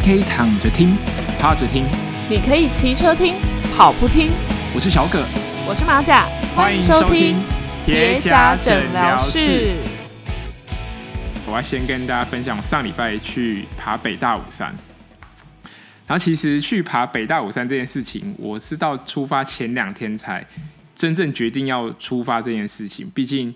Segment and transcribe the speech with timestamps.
[0.00, 0.96] 你可以躺着听，
[1.40, 1.84] 趴着听，
[2.30, 3.34] 你可以骑车听，
[3.76, 4.30] 跑步听。
[4.72, 5.24] 我是小葛，
[5.68, 6.24] 我是马甲，
[6.54, 7.34] 欢迎收听
[7.84, 9.72] 铁甲诊疗室。
[11.46, 14.72] 我要先跟大家分享，我上礼拜去爬北大武山。
[16.06, 20.46] 然后其实去爬北大武山这件事情，我是到出发前两天才
[20.94, 23.10] 真正决定要出发这件事情。
[23.12, 23.52] 毕竟。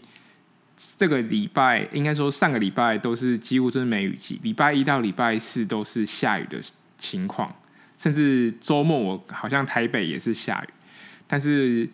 [0.76, 6.58] 这个礼拜应该说上个礼拜都是几乎都是梅雨季，礼拜一到礼拜四都是下雨的
[6.98, 7.54] 情况，
[7.96, 10.72] 甚至周末我好像台北也是下雨。
[11.26, 11.88] 但是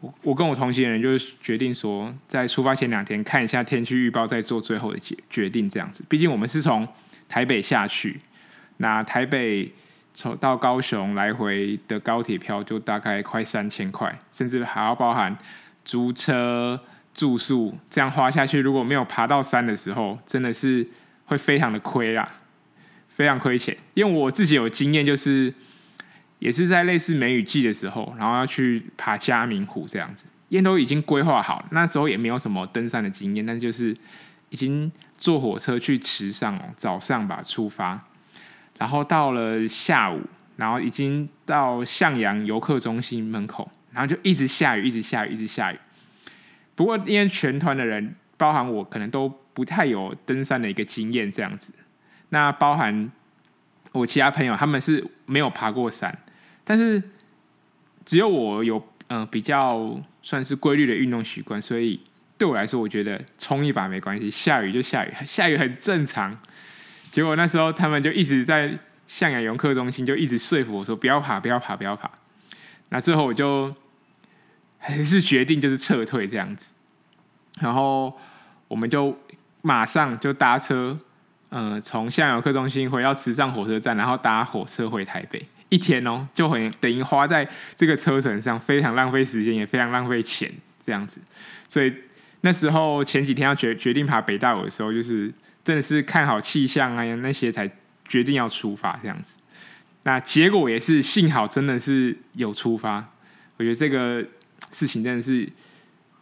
[0.00, 6.04] 我我跟我同行人就是决定说，在出发前两天看一下天气预报，再做最后的决决定这样子。
[6.08, 6.86] 毕竟我们是从
[7.28, 8.20] 台北下去，
[8.76, 9.72] 那台北
[10.12, 15.36] 从到高雄来回的高铁票就大概快三千块，甚至还要包含
[15.84, 16.80] 租车。
[17.12, 20.86] 住宿这样花下去，如果没有爬到山的时候，真的是
[21.26, 22.30] 会非常的亏啦，
[23.08, 23.76] 非常亏钱。
[23.94, 25.52] 因为我自己有经验，就是
[26.38, 33.94] 也是在类似梅雨季的时候，然后要去爬嘉明湖这样子，因为都已经规划好，那时候也没有什么登山的经验，但是就是
[34.48, 37.98] 已经坐火车去池上哦，早上吧出发，
[38.78, 40.22] 然后到了下午，
[40.56, 45.78] 然后已经到向阳游客中心门口，然后就一直下雨，一直下雨，一直下雨。
[46.80, 51.74] 不过，因为全团的人，包含我，可能都不太有登山的一个经验，这样子。
[52.30, 53.12] 那包含
[53.92, 56.18] 我其他朋友，他们是没有爬过山，
[56.64, 57.02] 但是
[58.06, 62.00] 只有我有嗯、比较算是规律的运动习惯，所以
[62.38, 66.34] 对我来说，我觉得冲一把没关系，下雨就下雨，下雨很正常。
[67.10, 72.10] 结果那时候他们就一直在向阳游客中心就一直说服我说不要爬，不要爬，不要爬。
[72.88, 73.70] 那最后我就。
[74.82, 76.72] 还是决定就是撤退这样子，
[77.60, 78.18] 然后
[78.66, 79.14] 我们就
[79.60, 80.98] 马上就搭车，
[81.50, 85.46] 呃，从向阳游客中心回到池上火车站，然后搭火车回台北。
[85.68, 90.50] 一天哦，就很等于花在这个车程上，非常浪费时间，也非常浪费钱
[90.84, 91.20] 这样子。
[91.68, 91.94] 所以
[92.40, 95.30] 那时候前几天要决决定爬北大武的时候，就是
[95.62, 97.70] 真的是看好气象啊那些才
[98.08, 99.38] 决定要出发这样子。
[100.04, 103.10] 那结果也是幸好真的是有出发，
[103.58, 104.24] 我觉得这个。
[104.70, 105.48] 事情真的是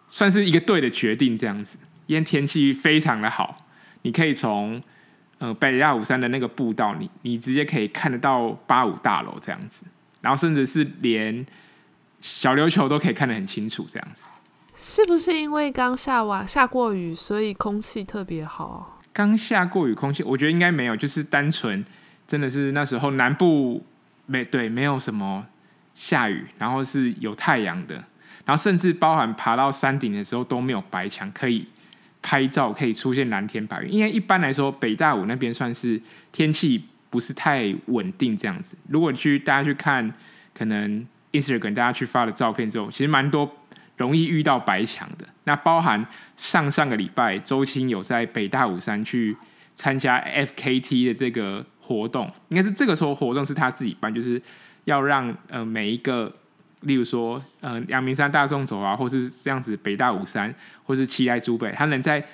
[0.09, 3.67] 算是一个对的决定，这样子，因为天气非常的好，
[4.03, 4.83] 你可以从
[5.39, 9.87] 呃北亚武山的那个步道，你你直接可以看得到八五大楼这样子，
[10.21, 11.45] 然后甚至是连
[12.21, 14.29] 小琉球都可以看得很清楚，这样子。
[14.81, 19.01] 是不是因为刚下完下过雨，所以空气特别好？
[19.13, 21.85] 刚下过雨，空气我觉得应该没有，就是单纯
[22.27, 23.85] 真的是那时候南部
[24.27, 25.47] 没对没有什么
[25.97, 28.05] 下雨，然后是有太阳的。
[28.49, 31.67] 然后甚至包含爬到山顶的时候都没有白墙可以
[32.23, 33.93] 拍照，可以出现蓝天白云。
[33.93, 36.01] 因为一般来说，北大武那边算是
[36.33, 38.79] 天气不是太稳定这样子。
[38.89, 40.11] 如果去大家去看，
[40.55, 43.55] 可能 Instagram 大家去发的照片之后，其实蛮多
[43.99, 45.29] 容易遇到白墙的。
[45.45, 49.37] 那包含上上个礼拜，周青有在北大武山去
[49.75, 54.41] 参加 FKT 的这个活动，应该是这个时候活动是他自己办，就是
[54.87, 56.35] 要让呃每一个。
[56.83, 62.25] 例如说，呃，阳明山大众走啊，或是这样子北大武山，或是奇莱主北，他能在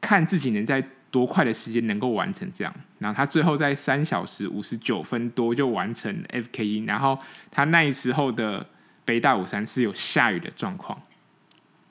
[0.00, 7.18] 看自己能在多快的时间能够完成这样，然后他最后在三小时五十九分多就完成 FK 一然后
[7.50, 8.66] 他那时候的
[9.04, 11.02] 北大武山是有下雨的状况，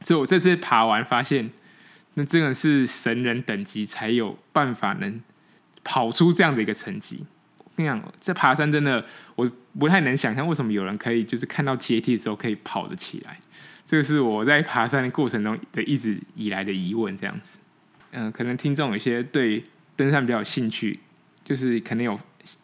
[0.01, 1.51] 所以我这次爬完发现，
[2.15, 5.21] 那真的是神人等级才有办法能
[5.83, 7.25] 跑出这样的一个成绩。
[7.75, 9.05] 我跟你讲，这爬山真的
[9.35, 9.49] 我。
[9.77, 13.37] 不太能想象为什么有人可以就是看到阶梯的时候可以跑得起来，
[13.85, 17.17] 这个是我在爬山的过程中的一直以来的疑问。
[17.17, 17.59] 这样子，
[18.11, 19.61] 嗯、可能听众有些对
[19.97, 21.01] 登山比较有兴趣，
[21.43, 22.17] 就是可能有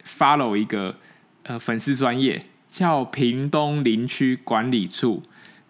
[0.05, 0.95] follow 一个
[1.43, 5.21] 呃粉丝专业叫屏东林区管理处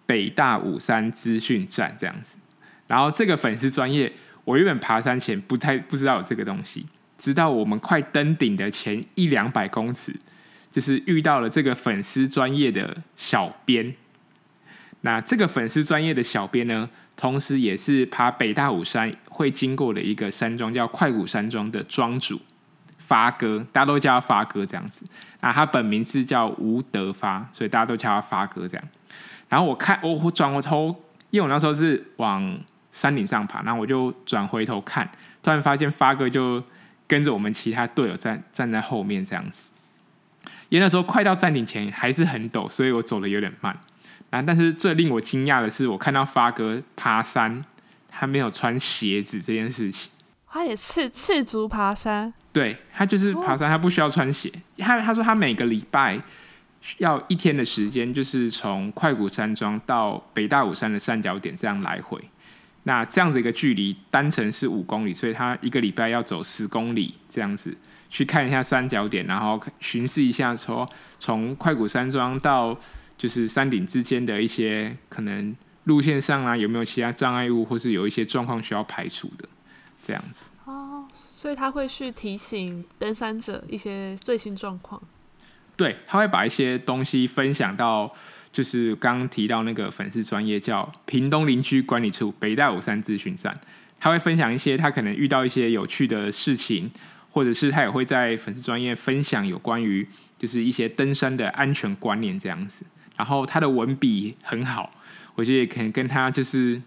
[0.06, 2.38] 北大武山资讯站这样子。
[2.86, 4.12] 然后这个粉丝专业，
[4.44, 6.86] 我原本爬山前不太不知道有这个东西，
[7.22, 10.12] 直到我们快登顶的前一两百公尺。
[10.72, 13.94] 就是遇到了这个粉丝专业的小编，
[15.02, 22.40] 那这个粉丝专业的小编呢，同时也是爬北大武山会经过的一个山庄，叫快谷山庄的庄主
[22.96, 25.04] 发哥，大家都叫他发哥这样子。
[25.40, 28.88] 啊他本名是叫吴德发，所以大家都叫他发哥这样。
[29.50, 30.86] 然后我看我转过头，
[31.30, 32.58] 因为我那时候是往
[32.90, 35.06] 山顶上爬，然后我就转回头看，
[35.42, 36.64] 突然发现发哥就
[37.12, 39.72] 跟着我们其他队友站站在后面这样子。
[40.70, 43.78] 因为那时候快到站顶前还是很陡，所以我走的有点慢。
[44.30, 47.62] 啊，但是最令我惊讶的是，我看到发哥爬山，
[48.08, 50.10] 他没有穿鞋子这件事情。
[50.48, 54.50] 他也赤赤足爬山，对，他就是爬山，他不需要穿鞋。
[54.78, 56.18] 他他说他每个礼拜
[56.96, 62.18] 要一天的时间，就是从快谷山庄到北大武山的三角点这样来回。
[62.84, 67.76] 那这样子一个距离单程是五公里，所以他一个礼拜要走十公里这样子
[68.08, 70.88] 去看一下三角点，然后巡视一下说
[71.18, 72.76] 从快谷山庄到
[73.16, 79.48] 就是山顶之间的一些可能路线上啊有没有其他障碍物，或是有一些状况需要排除的。
[80.04, 85.00] 这样子哦，所以他会去提醒登山者一些最新状况。
[85.76, 88.12] 对，他会把一些东西分享到，
[88.52, 93.58] 就是刚提到那个粉丝专业叫屏东林区管理处北大五山资讯站，
[93.98, 96.90] 他会分享一些他可能遇到一些有趣的事情，
[97.30, 100.06] 或者是他也会在粉丝专业分享有关于
[100.38, 102.84] 就是一些登山的安全观念这样子。
[103.16, 104.92] 然后他的文笔很好，
[105.34, 106.80] 我觉得也可能跟他就是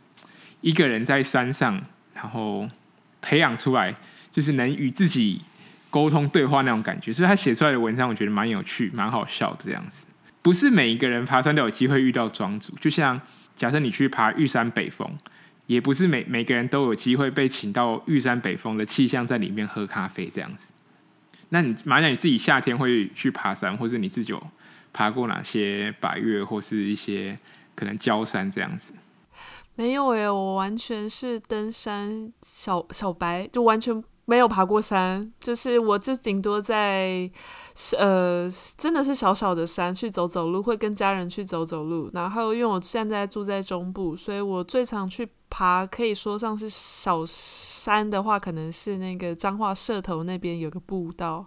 [0.62, 1.81] 一个人在山上，
[2.13, 2.69] 然后。
[3.27, 3.91] 培养出来
[4.31, 5.41] 就是能与自己
[5.89, 10.06] 沟通对话那种感觉，所以他写出来的文章我觉得蛮有趣、蛮好笑的这样子。
[10.45, 13.19] 不是每一个人爬山都有机会遇到庄主，就像
[13.56, 15.18] 假设你去爬玉山北峰，
[15.65, 20.71] 也不是每每个人都有机会被请到玉山北峰的气象在里面喝咖啡这样子。
[21.50, 24.47] 那你马上你自己夏天会去爬山，或是你自己有
[24.94, 27.36] 爬过哪些百岳或是一些
[27.74, 28.94] 可能郊山这样子？
[29.74, 35.33] 没有诶，我完全是登山小小白，就完全没有爬过山。
[35.39, 37.31] 就是我就顶多在
[37.98, 42.10] 呃，真的是小小的山去走走路，会跟家人去走走路。
[42.13, 51.45] 然后因为我现在住在中部，所以我最常去爬，可以说上是小山的话，可能是那个彰化社头那边有个步道。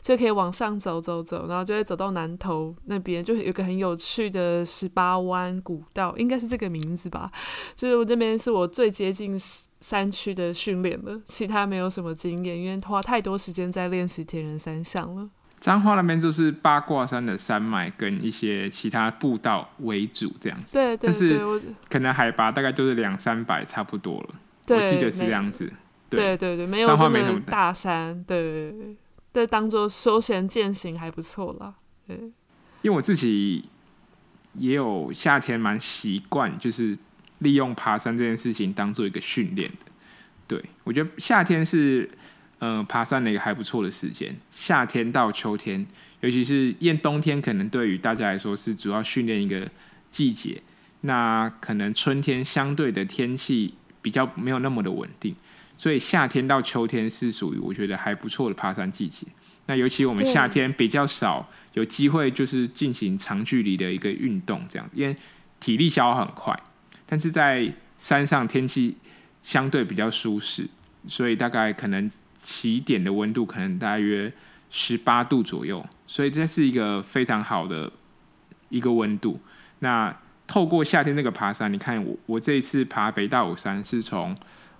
[0.00, 7.32] 就可以往上走走走，然后就会走到南投那边，就有个很有趣的十八弯古道，应该是这个名字吧。
[7.74, 9.34] 就是我这边是我最接近
[9.80, 15.26] 山区的训练了，其他没有什么经验，因为花太多时间在练习铁人三项了。
[15.64, 20.74] 彰化那边就是八卦山的山脉跟一些其他步道为主，这样子。
[20.74, 24.34] 对对对，但是可能海拔大概就是两三百，差不多了。
[24.66, 25.72] 对，我记得是这样子。
[26.10, 28.22] 对对对对，没有什么大山。
[28.24, 28.96] 对对对。
[29.32, 31.72] 这当做休闲健行还不错啦，
[32.06, 32.14] 对。
[32.82, 33.64] 因为我自己
[34.52, 36.94] 也有夏天蛮习惯，就是
[37.38, 39.90] 利用爬山这件事情当做一个训练的。
[40.46, 42.18] 对，我觉得夏天是嗯、
[42.64, 44.34] 呃、爬山的一个还不错的时间。
[44.50, 45.86] 夏天到秋天，
[46.20, 49.68] 尤其是因为冬天可能对于大家来说是主要训练一个
[50.10, 50.62] 季节，
[51.02, 55.36] 那可能春天相对的天气比较没有那么的稳定。
[55.76, 59.26] 所以夏天到秋天是属于我觉得还不错的爬山季节。
[59.66, 65.14] 那尤其我们夏天比较少有机会，就是进行长距离的一个运动，这样，因为
[65.60, 66.58] 体力消耗很快。
[67.04, 68.96] 但是在山上天气
[69.42, 70.68] 相对比较舒适，
[71.06, 72.10] 所以大概可能
[72.44, 74.32] 起点的温度可能大约
[74.70, 77.90] 十八度左右，所以这是一个非常好的
[78.68, 79.40] 一个温度。
[79.80, 84.36] 那透过夏天那个爬山，你看我我这一次爬北大武山是从。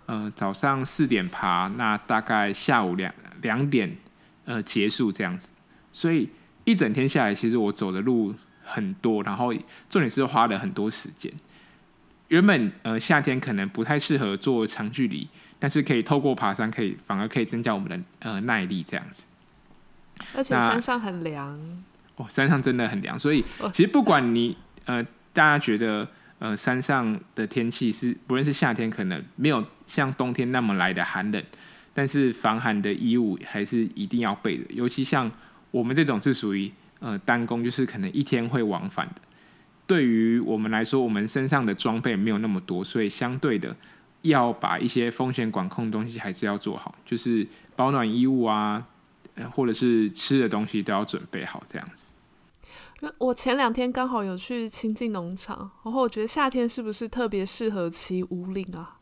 [0.06, 3.96] 呃，早上四点爬，那大概下午两两点
[4.44, 5.50] 呃结束这样子，
[5.90, 6.28] 所以
[6.64, 9.50] 一整天下来，其实我走的路很多，然后
[9.88, 11.32] 重点是花了很多时间。
[12.28, 15.26] 原本呃夏天可能不太适合做长距离，
[15.64, 19.28] 但是可以透过爬山，可以反而可以增加我们的呃耐力这样子。
[20.36, 21.58] 而且山上很凉
[22.16, 26.06] 哦，山上真的很凉，所以其实不管你呃大家觉得。
[26.40, 31.42] 呃，山上的天气是不论是夏天，可能没有像冬天那么来的寒冷，
[31.94, 34.64] 但是防寒的衣物还是一定要备的。
[34.74, 35.30] 尤其像
[35.70, 39.22] 我们这种是属于呃单工，就是可能一天会往返的。
[39.86, 43.74] 对于我们来说，我们身上的装备没有那么多，所以相对的
[44.24, 48.86] 要把一些风险管控的东西还是要做好，就是保暖衣物啊，
[49.52, 52.12] 或者是吃的东西都要准备好，这样子。
[53.18, 58.96] 我前两天刚好有去亲近农场，然后我觉得夏天是不是特别适合骑五岭啊？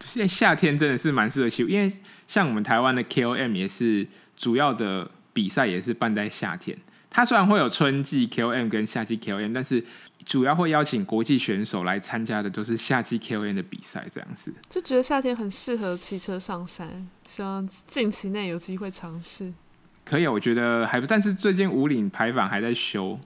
[0.00, 1.92] 现在夏天真的是蛮适合骑，因为
[2.26, 4.06] 像我们台湾的 KOM 也是
[4.36, 6.76] 主要的比赛，也是办在夏天。
[7.08, 9.84] 它虽然会有春季 KOM 跟夏季 KOM，但是
[10.26, 14.52] 主要会邀请国际选手来参加的都是夏季 K O N 的比赛，这样子。
[14.68, 19.52] 就觉得夏天很适合骑车上山，希望近期内有机会尝试。
[20.04, 23.18] 可以，我觉得还不，但是最近五岭排版还在修，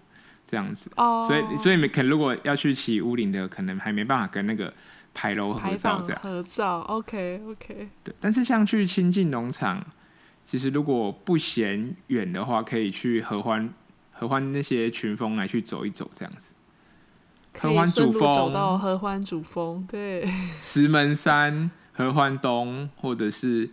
[0.46, 1.26] 这样子，oh.
[1.26, 4.72] 所以所以可能如果要去骑五岭的，可能还没办法跟那个
[5.14, 6.20] 牌楼合照这样。
[6.22, 7.88] 合照，OK OK。
[8.04, 9.82] 对，但是像去亲近农场，
[10.46, 13.72] 其实如果不嫌远的话，可以去合欢
[14.12, 16.54] 合欢那些群峰来去走一走，这样子。
[17.58, 20.28] 合欢主峰走到合欢主峰，对。
[20.58, 21.70] 石门山。
[21.92, 23.68] 合欢东或者是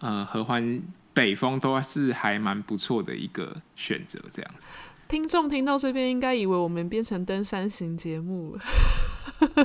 [0.00, 0.82] 呃合欢
[1.12, 4.18] 北峰都是还蛮不错的一个选择。
[4.32, 4.68] 这样子，
[5.06, 8.62] 听众听到这边应该以为我们变成登山型节目了。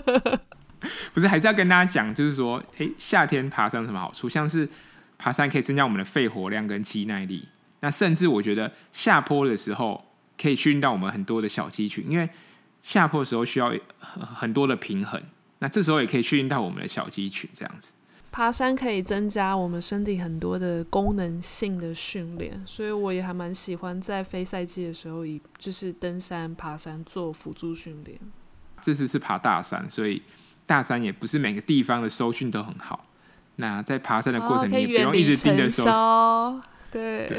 [1.12, 4.30] 不是，还是要跟大家讲，就是说，哎、欸，夏天爬山有什么好处？
[4.30, 4.70] 像是
[5.18, 7.48] 爬山可以增加我们的肺活量跟肌耐力。
[7.80, 10.06] 那甚至我觉得下坡的时候
[10.40, 12.30] 可以训练到我们很多的小肌群，因为
[12.84, 13.74] 下坡的时候需要
[14.36, 15.20] 很多的平衡。
[15.58, 17.94] 那这时候也可以训练到我们的小肌群，这样子。
[18.32, 28.20] 爬山可以增加我们身体很多的功能性的训练，所以我也还蛮喜欢在非赛季的时候以就是登山、爬山做辅助训练。
[28.80, 30.22] 这次是爬大山，所以。
[30.66, 33.06] 大山也不是每个地方的收讯都很好，
[33.58, 35.92] 那在爬山的过程，你也不用一直盯着收讯。
[35.92, 37.38] 哦、对，对。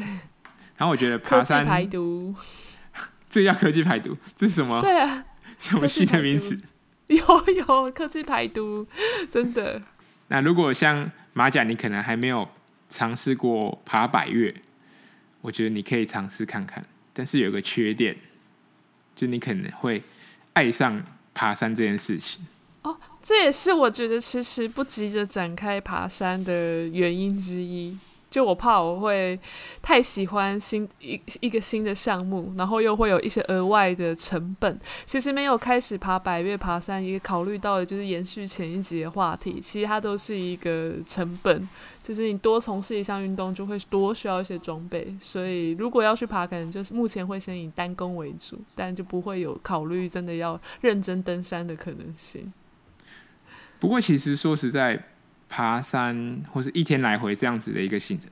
[0.76, 2.34] 然后我觉得爬山排毒，
[3.30, 4.78] 这叫科技排毒，这是什么？
[4.82, 5.24] 对啊，
[5.58, 6.58] 什么新的名词？
[7.06, 7.18] 有
[7.48, 8.86] 有科技排毒，
[9.30, 9.82] 真的。
[10.28, 12.48] 那如果像马甲，你可能还没有
[12.88, 14.54] 尝试过爬百越，
[15.42, 16.84] 我觉得你可以尝试看看。
[17.12, 18.16] 但是有个缺点，
[19.14, 20.02] 就你可能会
[20.54, 22.44] 爱上爬山这件事情。
[22.82, 27.96] 哦，这也是我觉得迟迟不急着展开爬山的原因之一。
[28.34, 29.38] 就我怕我会
[29.80, 34.76] 太喜欢新一一个新的项目，然后又会有一些额外的成本。
[35.06, 41.68] 其实没有开始爬百岳爬山，也考虑到的就是延续前一集的话题，其实它都是一个成本。
[42.02, 45.14] 就是你多从事一项运动，就会多需要一些装备。
[45.20, 52.52] 所以如果要去爬，可能就是目前会先以单攻为主，但就不会有考虑真的要认真登山的可能性。
[53.78, 55.04] 不过，其实说实在，
[55.54, 58.28] 爬山或是一天来回这样子的一个行程，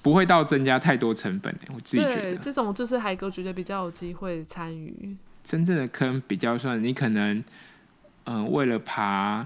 [0.00, 1.52] 不会到增加太多成本。
[1.74, 5.16] 我自己觉得，这种就是海哥觉得比较有机会参与。
[5.42, 7.38] 真正的坑比较算，你可能，
[8.26, 9.44] 嗯、呃，为了爬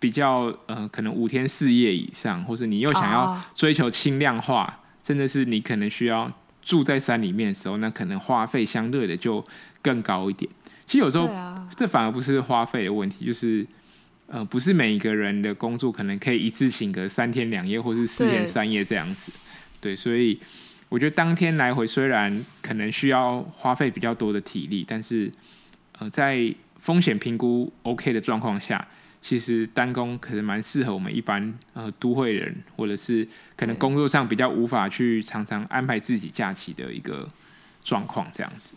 [0.00, 9.46] 比较，嗯、呃，可能五天四夜以上，或是你又想要追求轻量化，真的是你可能需要住在山里面的时候，那可能花费相对的就
[9.80, 10.50] 更高一点。
[10.84, 11.30] 其实有时候，
[11.76, 13.64] 这反而不是花费的问题，就是。
[14.34, 19.30] 呃，不是每一个人的工作可能可以一次请个三天两夜，或是四天三夜这样子。
[19.80, 20.36] 对，对，所以
[20.88, 25.30] 我觉得当天来回虽然可能需要花费比较多的体力，但是
[26.00, 28.84] 呃，在风险评估 OK 的状况下，
[29.22, 37.30] 其实单工可能蛮适合我们一般呃都会人，或者是可能工作上比较无法去常常安排自己假期的一个
[37.84, 38.74] 状况这样子。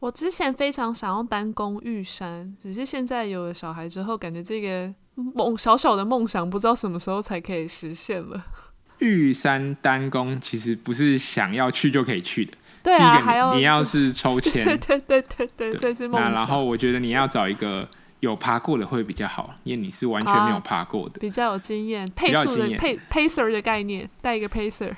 [0.00, 8.44] 我之前非常想要单攻玉山，只是现在有了小孩之后，感觉这个梦小小的梦想，不知道什么时候才可以实现了。
[8.98, 12.52] 玉山单攻其实不是想要去就可以去的，
[12.82, 16.30] 对啊，第一个你，要你要是抽 签，对对对对对，这是梦想。
[16.32, 17.88] 那然后我觉得你要找一个
[18.20, 24.92] 有爬过的会比较好，因为你是完全没有爬过的，啊、比较有经验，配速的配 pacer 的概念，带一个 pacer。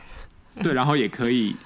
[0.63, 1.57] 对，然后也可以，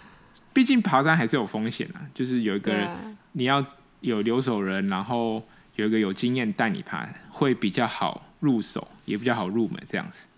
[0.53, 3.14] 毕竟爬山还是有风险啊，就是有一个人。
[3.35, 3.65] 你要
[4.01, 5.43] 有留守人，然后
[5.77, 10.29] 有一个有经验带你爬，会比较好入手，也比较好入门这样子。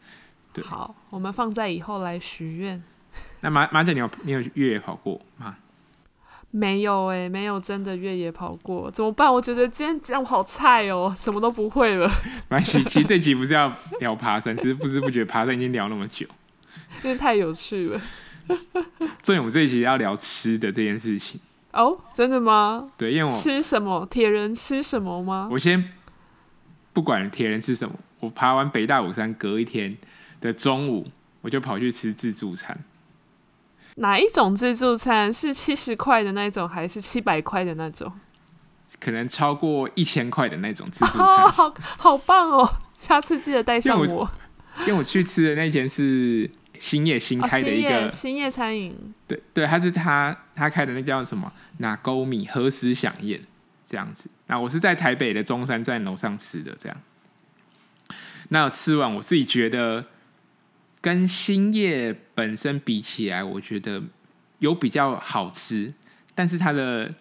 [0.53, 2.83] 对，好，我们放在以后来许愿。
[3.41, 5.57] 那马马姐，你有你有越野跑过吗？
[6.50, 9.31] 没有哎、欸，没有真的越野跑过，怎么办？
[9.31, 12.09] 我觉得今天这样好菜哦，什么都不会了。
[12.49, 16.26] 没关系，其实这集不是要聊爬山，只是不知不觉爬山已经聊那么久，
[17.03, 18.00] 真的太有趣了。
[19.23, 21.38] 所以我们这一集要聊吃的这件事情。
[21.76, 22.88] 哦，oh, 真的吗？
[22.97, 24.06] 对，因为我吃什么？
[24.11, 25.49] 铁人吃什么吗？
[25.50, 25.92] 我先
[26.92, 29.97] 不管铁人吃什么，我爬完北大武山隔一天
[30.40, 31.06] 的中午，
[31.42, 32.78] 我就跑去吃自助餐。
[33.97, 35.33] 哪一种自助餐？
[35.33, 38.11] 是七十块的那种，还是七百块的那种？
[38.99, 41.26] 可能超过一千块的那种自助餐。
[41.26, 42.68] 哦，好好棒哦！
[42.97, 44.04] 下次记得带上我。
[44.06, 44.30] 因为我，
[44.80, 46.50] 因为我去吃的那间是。
[46.78, 48.95] 兴业新开的一个兴业餐饮，
[49.26, 51.50] 对对，他是他他开的那叫什么？
[51.78, 53.40] 那勾米何时饗宴
[53.87, 54.30] 这样子。
[54.47, 57.00] 那我是在台北的中山站楼上吃的，这样。
[58.49, 60.06] 那吃完我自己觉得，
[61.00, 64.02] 跟兴业本身比起来，我觉得
[64.61, 65.95] 有比较好吃，
[66.35, 67.14] 但是它的。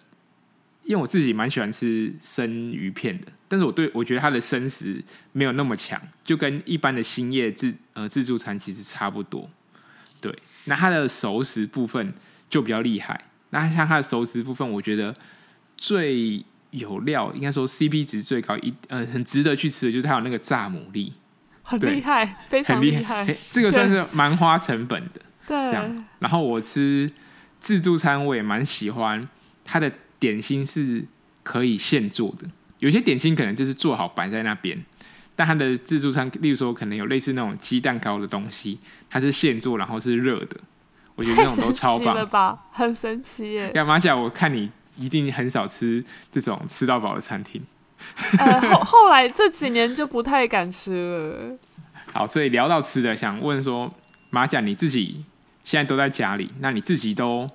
[0.84, 9.50] 因为我自己蛮喜欢吃生鱼片的，但是我对我觉得它的生食没有那么强，就跟一般的兴业自呃自助餐其实差不多。
[10.22, 10.32] 对，
[10.66, 12.14] 那它的熟食部分
[12.52, 13.26] 就比较厉害。
[13.52, 15.14] 那像它的熟食部分，我觉得
[15.78, 21.12] 最有料，应该说 CP 值最高，一呃很值得去吃的就是它有那个炸牡蛎，
[21.64, 23.36] 很厉害，非常厉害，害。
[23.52, 25.22] 这个算是蛮花成本的。
[25.48, 26.06] 对，这样。
[26.20, 27.10] 然后我吃
[27.60, 29.28] 自助餐，我也蛮喜欢
[29.64, 29.92] 它的。
[30.18, 31.06] 点心是
[31.44, 32.50] 可以现做的，
[32.80, 34.84] 有些点心可能就是做好摆在那边，
[35.36, 40.62] 但它的自助餐，例如说可能有类似那种鸡蛋糕的东西，它是现做，然后是热的，
[41.16, 43.70] 我觉得那种都超棒了吧，很神奇耶！
[43.70, 44.22] 干嘛讲？
[44.22, 47.62] 我看你一定很少吃这种吃到饱的餐厅。
[48.38, 51.58] 呃，后后来这几年就不太敢吃了。
[52.12, 53.94] 好，所以聊到吃的，想问说，
[54.30, 55.24] 马甲你自己
[55.64, 57.50] 现在都在家里，那你自己都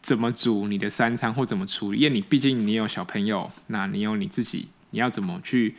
[0.00, 1.98] 怎么煮你的三餐或怎么处理？
[1.98, 5.76] 因为你毕竟你有小朋友，那你有你自己，你要怎么去？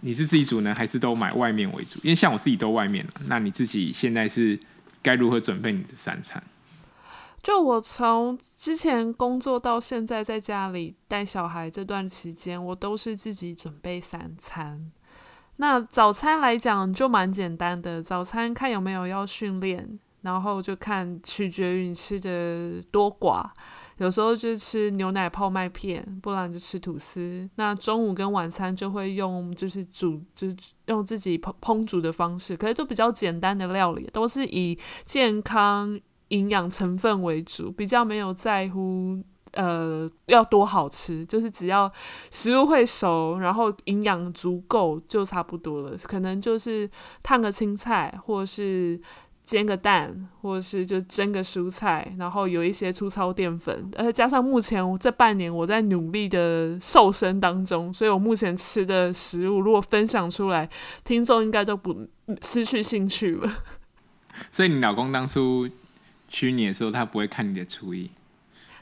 [0.00, 2.00] 你是自己煮呢，还是都买外面为主？
[2.02, 4.58] 因为像我自己都外面了，那你自己现在是
[5.02, 6.42] 该如何准备你的三餐？
[7.42, 14.92] 就我从之前工作到现在在家里带小孩这段期间，我都是自己准备三餐。
[15.56, 23.50] 那早餐来讲就蛮简单的，早餐看有没有要训练，然后就看取决于你吃的多寡。
[23.98, 27.48] 有时候就吃牛奶泡麦片，不然就吃吐司。
[27.56, 30.56] 那中午跟晚餐就会用就是煮，就是
[30.86, 36.00] 用自己烹烹煮的方式，可是都比较简单的料理，都是以健康
[36.32, 39.18] 营养成分为主，比较没有在乎
[39.52, 41.90] 呃要多好吃，就是只要
[42.30, 45.96] 食物会熟，然后营养足够就差不多了。
[46.04, 46.90] 可能就是
[47.22, 49.00] 烫个青菜，或是。
[49.44, 60.70] 煎个蛋，或者是就蒸个蔬菜，然后有一些粗糙淀粉，而且加上目前这半年我在努力的瘦身当中，所以我目前吃的食物如果分享出来，
[61.02, 62.06] 听众应该都不
[62.40, 63.52] 失去兴趣了。
[64.52, 65.68] 所以你老公当初
[66.32, 68.10] 娶你的时候，他不会看你的厨艺？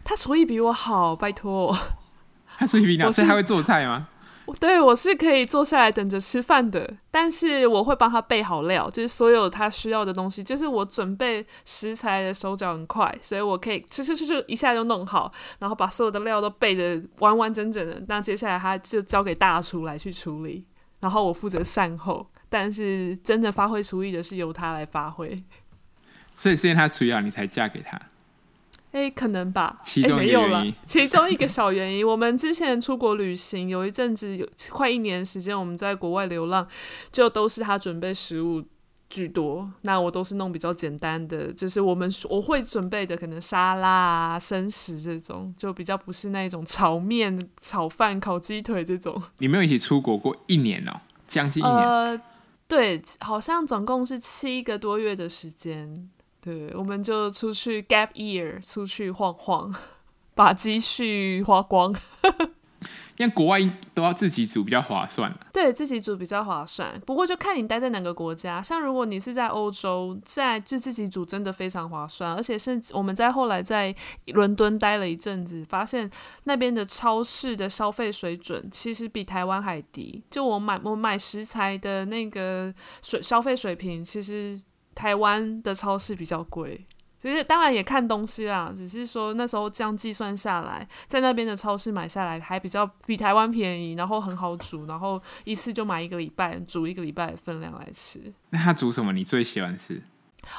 [0.04, 1.76] 他厨艺比我好，拜托。
[2.57, 4.09] 他厨艺比你好，所以他会做菜吗？
[4.59, 18.02] 对，我是可以坐下来等着吃饭的，但是我会帮他备好料，就是所有他需要的东西，就是我准备食材的手脚很快，所以我可以吃吃吃吃一下就弄好，然后把所有的料都备的完完整整的。
[18.09, 20.64] 那接下来他就交给大厨来去处理，
[21.00, 22.28] 然后我负责善后。
[22.49, 25.40] 但是真的发挥厨艺的是由他来发挥，
[26.40, 28.00] 所以是因为他厨艺好，你才嫁给他。
[28.92, 29.78] 哎，可能吧。
[29.85, 36.67] 其中一个原因，其中一个小原因，我们之前出国旅行，有一阵子有快一年时间，我们在国外流浪，
[37.12, 38.64] 就都是他准备食物
[39.10, 39.71] 居多。
[39.82, 49.23] 那我都是弄比较简单的，就是我们我会准备的，可能沙拉啊、生食这种，就比较不是那种炒面、炒饭、烤鸡腿这种。
[49.36, 51.02] 你没有一起出国过一年哦？
[51.28, 51.76] 将近一年。
[51.76, 52.23] 呃，
[52.67, 56.08] 对，好像总共是七个多月的时间。
[56.40, 59.74] 对，我们就出去 gap year，出去晃晃，
[60.34, 61.94] 把积蓄花光。
[63.18, 63.60] 因为国外
[63.92, 65.30] 都要自己煮比较划算。
[65.52, 66.98] 对，自己煮比较划算。
[67.04, 72.32] 不过就看你待在哪个国家，像如果你是在欧洲，在就自己煮真的非常划算。
[72.32, 73.94] 而且甚至我们在后来在
[74.28, 76.10] 伦敦待了一阵子，发现
[76.44, 80.22] 那边的超市的消费水准其实比台湾还低。
[80.30, 82.72] 就我买我买食材的那个
[83.02, 84.58] 水消费水平，其实。
[84.94, 86.86] 台湾的超市比较贵，
[87.20, 88.72] 其实当然也看东西啦。
[88.76, 98.32] 只是说那时候这样计算下来，在那边的超市买下来还比较比台湾便宜，然后很好煮，然后一次就买一个礼拜，煮一个礼拜的分量来吃。
[98.50, 99.12] 那他煮什么？
[99.12, 100.02] 你最喜欢吃？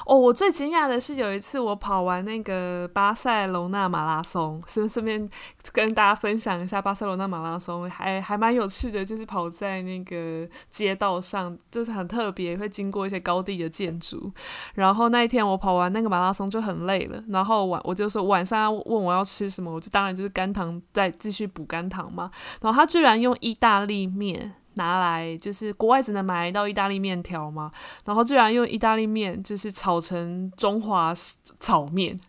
[0.06, 5.30] 哦，我最惊讶的是有一次我跑完那个巴塞隆纳马拉松，顺顺便
[5.72, 14.32] 跟大家分享一下巴塞隆纳马拉松，还还蛮有趣的，就是跑在那个街道上，就是很特别，会经过一些高地的建筑。
[14.76, 22.32] 然后那一天我跑完那个马拉松就很累了，然后晚我就说晚上要问我要吃什么，我就当然就是肝糖再继续补肝糖嘛。
[22.62, 24.54] 然后他居然用意大利面。
[24.76, 27.72] 拿来就是国外只能买到意大利面条嘛，
[28.06, 31.14] 然后居然用意大利面就是炒成中华
[31.60, 32.20] 炒面，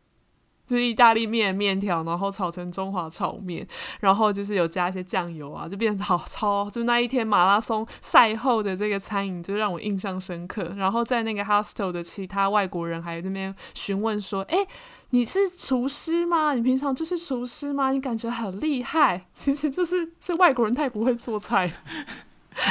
[0.66, 3.66] 就是意大利面面条，然后炒成中华炒面，
[4.00, 6.70] 然后就是有加一些酱油啊，就变得好超。
[6.70, 10.72] 就那一天马拉松赛后的这个餐饮就让我印象深刻。
[10.76, 14.66] 然后在那个 hostel 的其他外国人还那边询问说：“哎。”
[15.14, 16.54] 你是厨师吗？
[16.54, 17.90] 你平常就是厨师吗？
[17.90, 21.70] 你感觉很厉害，其实就是是外国人太不会做菜。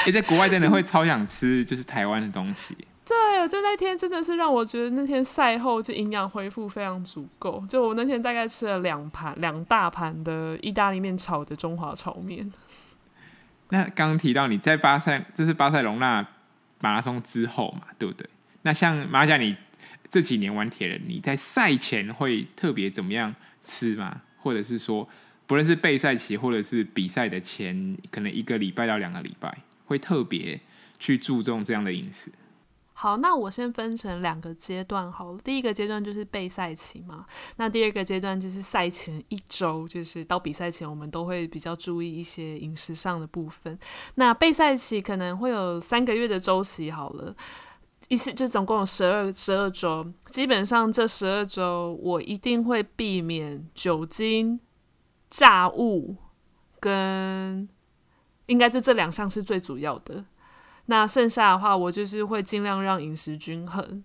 [0.07, 2.75] 你、欸、在国外真的会超想吃，就是台湾的东西。
[3.05, 7.63] 对，就那天真的是让我觉得那天赛后就营养恢复非常足够。
[7.69, 12.51] 就我那天大概吃了两盘两大盘的意大利面炒的中华炒面。
[13.69, 16.25] 那刚刚提到你在巴塞，这是巴塞隆纳
[16.79, 18.27] 马拉松之后嘛，对不对？
[18.63, 19.55] 那像马甲你。
[20.11, 24.23] 这几年玩铁人，你在赛前会特别怎么样吃吗？
[24.37, 25.07] 或者是说，
[25.47, 30.59] 不论是备赛期或者是比赛的前，可能一个礼拜到两个礼拜，会特别
[30.99, 32.29] 去注重这样的饮食？
[32.93, 35.39] 好，那我先分成两个阶段好了。
[35.39, 43.79] 第一个阶段就是备赛期嘛，那第二个阶段就是赛前一周，就是到比赛前，我们都会比较注意一些饮食上的部分。
[44.15, 47.35] 那备赛期可能会有三个月的周期好了，
[48.11, 54.59] 意思就总共有十二十二周，基本上这十二周我一定会避免酒精、
[55.29, 56.17] 炸物
[56.77, 57.69] 跟
[58.47, 60.25] 应该就这两项是最主要的。
[60.87, 64.03] 那剩下的话，我就是会尽量让饮食均衡。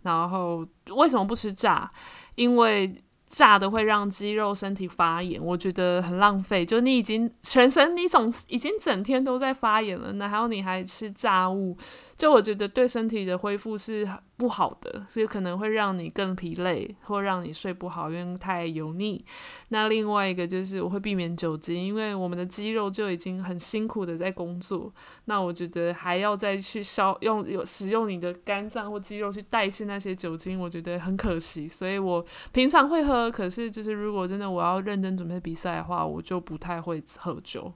[0.00, 1.90] 然后为什么不吃炸？
[2.36, 6.64] 因为炸的会让肌肉身体发炎，我觉得很浪费。
[6.64, 11.76] 就你已经全身你总已经整天都在发炎了，那还有你还吃炸物，
[12.16, 19.24] 就我觉得对身体的恢复是不好的，所以可能会让你更疲累，或让你睡不好，因为太油腻。
[19.68, 24.92] 那另外一个就是我会避免酒精，因为我们的肌肉就已经很辛苦的在工作，
[25.24, 31.66] 那我觉得还要再去消用有使用你的肝脏或肌肉去代谢那些酒精，我觉得很可惜。
[31.66, 37.72] 所以我平常会喝，可是就是如果真的我要认真准备比赛的话，我就不太会喝酒。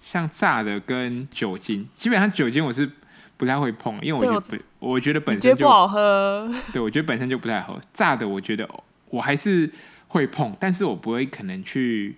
[0.00, 2.90] 像炸的跟酒精，基本上酒精我是。
[3.40, 6.46] 不太会碰，因为我觉得我，我觉得本身就不好喝。
[6.74, 7.80] 对，我觉得本身就不太好。
[7.90, 8.68] 炸的，我觉得
[9.08, 9.72] 我还是
[10.08, 12.16] 会碰，但是我不会可能去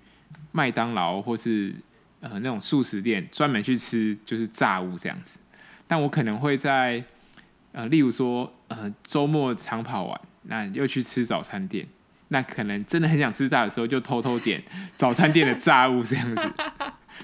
[0.50, 1.72] 麦当劳或是
[2.18, 5.38] 呃那种素食店专门去吃就是炸物这样子。
[5.86, 7.04] 但我可能会在
[7.70, 11.86] 呃，例如说呃周末长跑完，那又去吃早餐店，
[12.28, 14.60] 那可能真的很想吃炸的时候，就偷偷点
[14.96, 16.52] 早餐店的炸物这样子，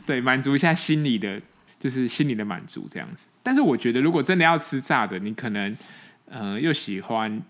[0.07, 1.43] 对，满足一下心里的。
[1.79, 5.77] 就是心里的满足这样子，但是我觉得如果真的要吃炸的，你可能，
[6.27, 7.41] 呃，又喜欢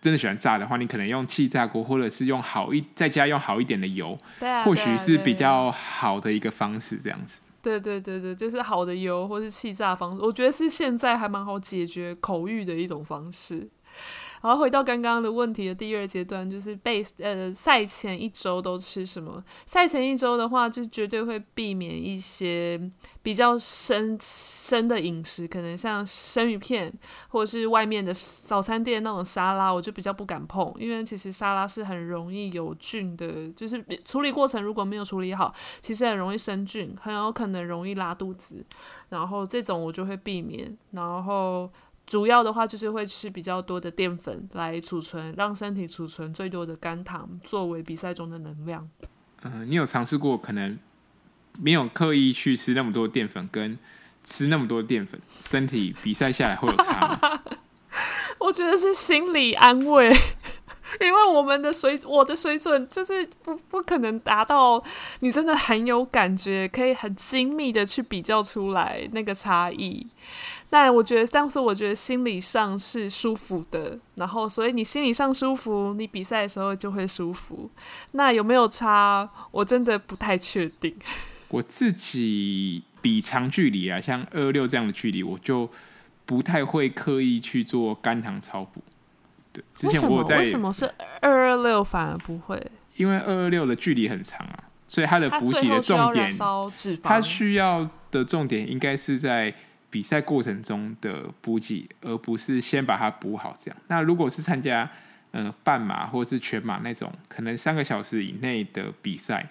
[0.00, 7.40] 真的喜欢炸的话，你可能用气炸锅，或者是用好一在家用好一点的油，对啊，或许是比较好的一个方式这样子。
[7.60, 13.68] 对对对对，就是好的油或是气炸方式，我觉得是现在还蛮好解决口欲的一种方式。
[14.42, 19.42] 然后回到刚刚的问题的第二阶段，就是备呃赛前一周都吃什么？
[19.66, 22.80] 赛前一周的话，就绝对会避免一些
[23.22, 26.92] 比较生生的饮食，可能像生鱼片
[27.28, 38.64] 或者是外面的早餐店那种沙拉，我就比较不敢碰，因为其实沙拉是很容易有菌的，就是处理过程如果没有处理好，其实很容易生菌，很有可能容易拉肚子。
[39.08, 41.70] 然后这种我就会避免，然后。
[42.08, 48.88] 主要的话就是会吃比较多的淀粉来储存，让身体储存最多的肝糖，作为比赛中的能量。
[49.42, 50.78] 嗯、呃，你有尝试过可能
[51.60, 53.78] 没有刻意去吃那么多淀粉，跟
[54.24, 57.42] 吃那么多淀粉，身体比赛下来会有差吗？
[58.38, 60.10] 我觉得是心理安慰，
[61.00, 64.82] 因为我们的水，我的水准就是不不可能达到
[65.20, 70.06] 你真的很有感觉，可以很精密的去比较出来那个差异。
[70.70, 77.70] 但我觉得，当时我觉得心理上是舒服的，然后所以你心理上舒服，你比赛的时候就会舒服。
[78.12, 79.26] 那有没有差？
[79.50, 80.94] 我真的不太确定。
[81.48, 85.70] 我自己比长距离啊，像二二六这样的距离，我就
[86.26, 88.82] 不太会刻意去做肝糖超补。
[89.50, 90.84] 对，之前我在为什么是
[91.22, 92.70] 二二六反而不会？
[92.96, 96.30] 因为二二六的距离很长啊，所以它的补给的重点，
[97.02, 99.54] 它需要的重点应该是在。
[99.90, 103.54] 比赛过程中的补给，而不是先把它补好。
[103.58, 104.90] 这样，那如果是参加
[105.30, 109.48] 嗯、呃、半马或是全马那种，可能三个小时以内的比赛，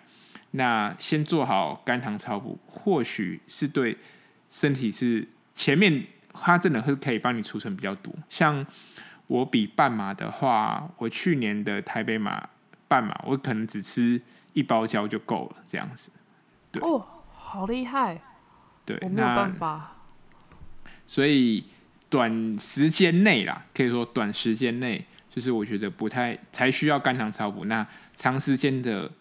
[0.52, 3.98] 那先做好肝糖超补，或许是对
[4.50, 8.14] 身体是前面它真的会可以帮你储存比较多。
[8.30, 8.66] 像
[9.26, 12.48] 我比半马的话，我去年的台北马
[12.88, 14.22] 半马，我可能只吃
[14.54, 16.12] 一包胶就够了，这样子。
[16.72, 18.22] 对哦，好厉害！
[18.86, 19.97] 对，我没有办法。
[21.08, 21.64] 所以
[22.10, 27.66] 短时间内啦，可以说短时间内，就是我觉得不太才需要肝糖超补。
[27.66, 29.12] 那长时间的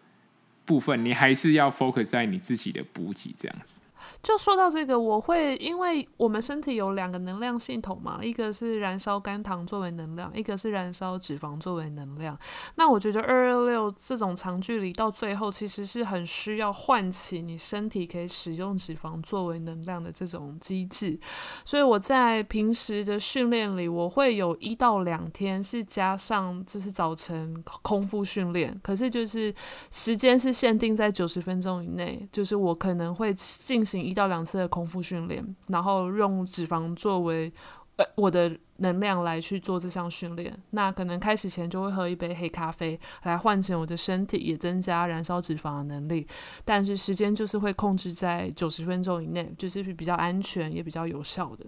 [0.66, 3.80] 部分，你还是要 focus 在你自己的补给这样子。
[4.22, 12.38] 就说到这个，我会因为我们身体有两个能量系统嘛，一个是燃烧肝糖作为能量，一个是燃烧脂肪作为能量。
[12.76, 21.18] 那我觉得二二六这种长距离到最后，其实是很需要唤起你身体可以使用脂肪作为能量的这种机制。
[21.64, 29.54] 所以我在平时的训练里，我会有一到两天是加上就是早晨空腹训练，可是就是
[29.90, 33.95] 时间是限定在九十分钟以内，就是我可能会进行。
[34.04, 37.52] 一到两次的空腹训练，然后用脂肪作为
[37.96, 40.54] 呃我的能量来去做这项训练。
[40.70, 46.26] 那可能开始前就会喝一杯黑咖啡来唤醒我的身体，也增加燃烧脂肪的能力。
[46.64, 51.64] 但是时间就是会控制在九十分钟以内，就是比较安全也比较有效的。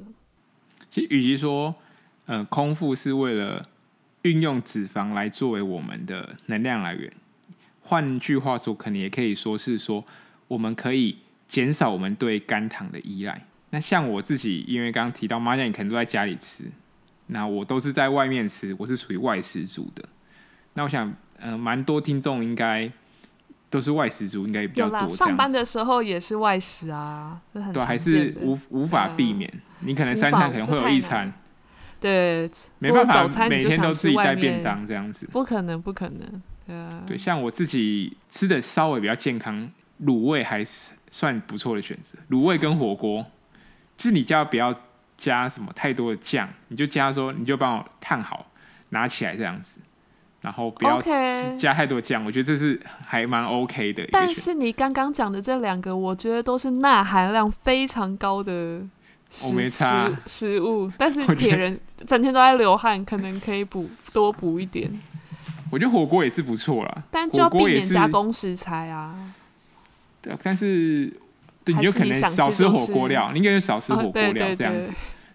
[0.90, 1.74] 其实，与其说
[2.26, 3.66] 呃空腹是为了
[4.22, 7.10] 运用脂肪来作为我们的能量来源，
[7.80, 10.04] 换句话说，可能也可以说是说，
[10.48, 13.46] 我们可以减少我们对肝糖的依赖。
[13.70, 16.64] 那像我自己，因为刚刚提到麻酱，你可能都在家里吃，
[17.26, 20.04] 那我都是在外面吃，我是属于外食族的。
[20.74, 21.08] 那我想，
[21.38, 22.90] 嗯、呃，蛮多听众应该
[23.68, 25.08] 都是外食族，应该比较多。
[25.08, 29.50] 上班的时候也是外食啊，对，还是无无法避免。
[29.50, 31.32] 啊、你可能三餐可能会有一餐，
[32.00, 36.42] 对，没办法，每天都自己带便当这样子，不可能，不可能。
[36.66, 39.70] 对啊，对，像我自己吃的稍微比较健康，
[40.04, 42.18] 卤味还是算不错的选择。
[42.30, 43.26] 卤味跟火锅。
[43.96, 44.72] 就是你叫不要
[45.16, 48.46] 加什么太多的酱，你就加说你就帮我烫好，
[48.90, 49.80] 拿起来这样子，
[50.40, 51.00] 然后不要
[51.56, 54.08] 加太多酱.我觉得这是还蛮 OK 的。
[54.12, 58.80] 但是你刚刚讲的这两个，我觉得都是钠含量非常高的
[59.30, 59.84] 食食
[60.28, 64.88] 食物，但是铁人整天都在流汗，可能可以补多补一点。
[65.72, 69.34] 我觉得火锅也是不错啦，但就要避免加工食材啊。
[70.22, 71.06] 对，但是
[71.64, 71.74] 对。
[71.74, 74.92] 你有可能少吃火锅料，你应该就少吃火锅料这样子。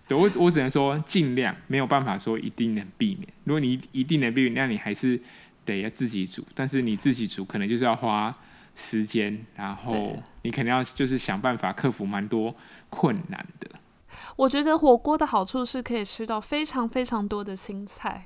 [0.08, 3.28] 对，我我只能说尽量，没有办法说一定能避免。
[3.44, 5.20] 如果你一定能避免，那你还是
[5.64, 6.44] 得要自己煮。
[6.54, 8.36] 但是你自己煮，可能就是要花
[8.76, 12.56] 时间，然后你肯定要就是想办法克服蛮多
[12.90, 13.70] 困难的。
[14.36, 18.26] 我觉得火锅的好处是可以吃到非常非常多的青菜。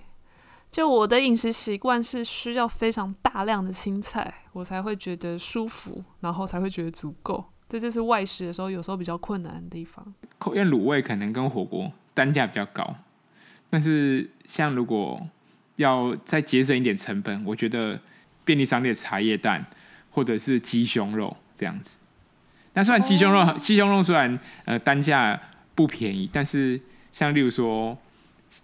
[0.72, 7.44] 就我的饮食习惯是需要非常大量的青菜，我才会觉得舒服，然后才会觉得足够。
[7.70, 10.06] 这就是外食的时候有时候比较困难的地方。
[10.48, 12.96] 因为卤味可能跟火锅单价比较高，
[13.70, 15.28] 但是像如果
[15.76, 18.00] 要再节省一点成本，我觉得
[18.46, 19.66] 便利商店茶叶蛋
[20.12, 21.98] 或者是鸡胸肉这样子。
[22.74, 25.42] 那虽然鸡胸肉，哦、鸡胸肉虽然呃单价
[25.74, 26.80] 不便宜，但是
[27.12, 27.98] 像例如说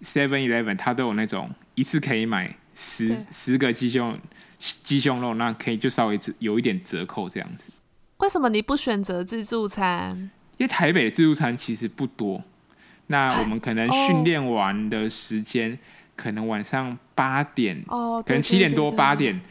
[0.02, 4.18] Seven Eleven 它都有那种一次可以买十十个鸡胸
[4.60, 7.72] 鸡胸肉，那可以就稍微有一点折扣这样子。
[8.18, 10.30] 为什么你不选择自助餐？
[10.58, 12.44] 因为台北的自助餐其实不多。
[13.08, 15.78] 那我们可能训练完的时间，
[16.16, 19.42] 可能晚上八点，哦，可能七点多八点。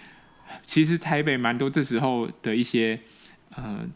[0.67, 2.99] 其实台北蛮多，这时候的一些
[3.55, 3.87] 呃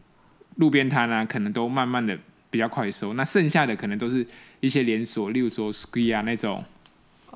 [0.56, 2.18] 路边摊啊，可能都慢慢的
[2.50, 3.14] 比较快收。
[3.14, 4.26] 那剩下的可能都是
[4.60, 6.64] 一些连锁，例如说 Square 那种。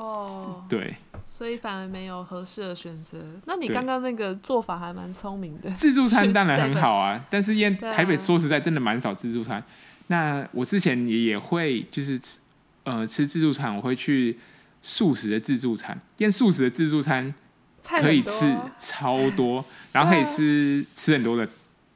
[0.00, 0.96] 哦，对。
[1.22, 3.18] 所以反而没有合适的选择。
[3.44, 5.70] 那你刚刚那个做法还蛮聪明的。
[5.72, 9.58] 自助餐当然很好啊，但是因为台北说实在真的蛮少自助餐。
[9.58, 9.66] 啊、
[10.06, 12.40] 那我之前也也会就是吃
[12.84, 14.38] 呃吃自助餐，我会去
[14.80, 17.34] 素食的自助餐，因为素食的自助餐
[17.82, 21.46] 可以吃超多， 然后可以吃、啊、吃很多的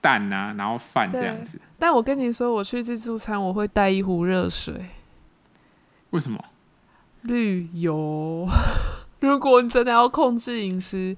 [0.03, 1.59] 蛋啊，然后饭这样子。
[1.79, 4.75] 但我跟你说，我去自助餐我会带一壶热水。
[6.11, 6.45] 为什么？
[7.25, 8.49] 滤油。
[9.21, 11.17] 如果你真的要控制饮食，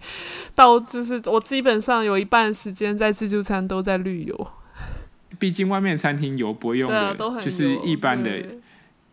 [0.54, 4.48] 到就是我基本上有一半时间在自助餐都在滤油。
[5.38, 8.30] 毕竟外面餐厅油不会用的，就是一般的，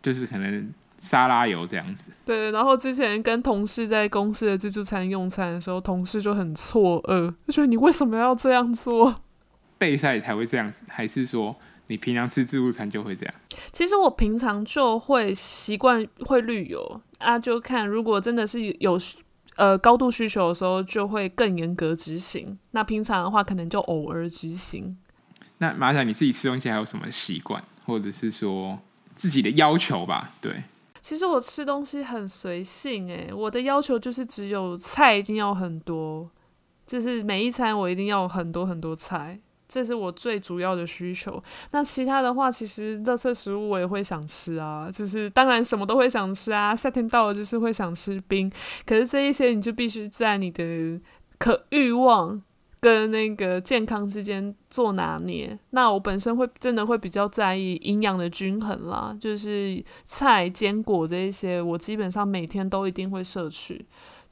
[0.00, 2.12] 就是可能沙拉油这样子。
[2.24, 9.16] 对，然后之前跟同事在公司的自助餐用餐的时候，同事就很错愕，就觉得你为什么要这样做？
[9.76, 11.56] 备赛才会这样子，还是说？
[11.88, 13.34] 你平常吃自助餐就会这样？
[13.72, 18.98] 其实我平常就会习惯会滤油啊，就看如果真的是有
[19.56, 22.58] 呃高度需求的时候，就会更严格执行。
[22.70, 24.96] 那平常的话，可能就偶尔执行。
[25.58, 28.80] 那马仔，你自己吃东西还有什么习惯，或者是说
[29.14, 30.32] 自己的要求吧？
[30.40, 30.64] 对，
[31.00, 36.28] 其实我吃东西很随性诶、欸，我的要求就是只有菜一定要很多，
[36.86, 39.38] 就是每一餐我一定要很多很多菜。
[39.74, 41.42] 这是我最主要的需求。
[41.72, 46.76] 那其他的话，其实垃圾食物我也会想吃啊，就是当然什么都会想吃啊。
[46.76, 48.48] 夏天到了就是会想吃冰，
[48.86, 51.00] 可是这一些你就必须在你的
[51.38, 52.40] 可欲望
[52.78, 55.58] 跟那个健康之间做拿捏。
[55.70, 63.84] 那我本身会真的会比较在意营养的均衡啦，就是菜、坚果这一些，我基本上每天都一定会摄取。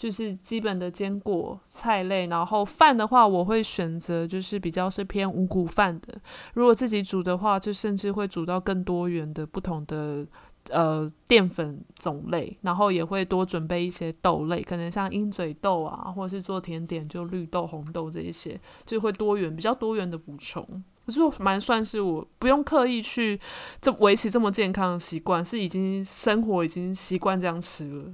[0.03, 6.21] 就是基本的坚果菜类，然后饭的话，我会选择就是比较是偏五谷饭的。
[6.55, 10.27] 如果自己煮的话，就甚至会煮到更多元的不同的
[10.71, 20.67] 呃淀粉种类，然后也会多准备一些豆类，可能像鹰嘴豆啊，或者是做甜点就绿豆、红豆这一些，就会多元比较多元的补充。
[21.05, 23.39] 我就蛮算是我不用刻意去
[23.81, 28.05] 这维持这么健康的习惯，是已经生活已经习惯这样吃了。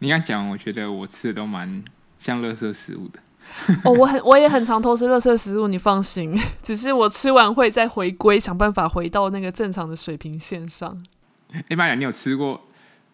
[0.00, 1.82] 你刚讲，我觉得我吃的都蛮
[2.18, 3.20] 像垃圾食物的。
[3.84, 6.38] 哦，我很我也很常偷吃垃圾食物，你放心。
[6.62, 11.00] 只是我吃完会再回归，想办法回到那个正常的水平线上。
[11.68, 12.60] 一般来讲，你有吃过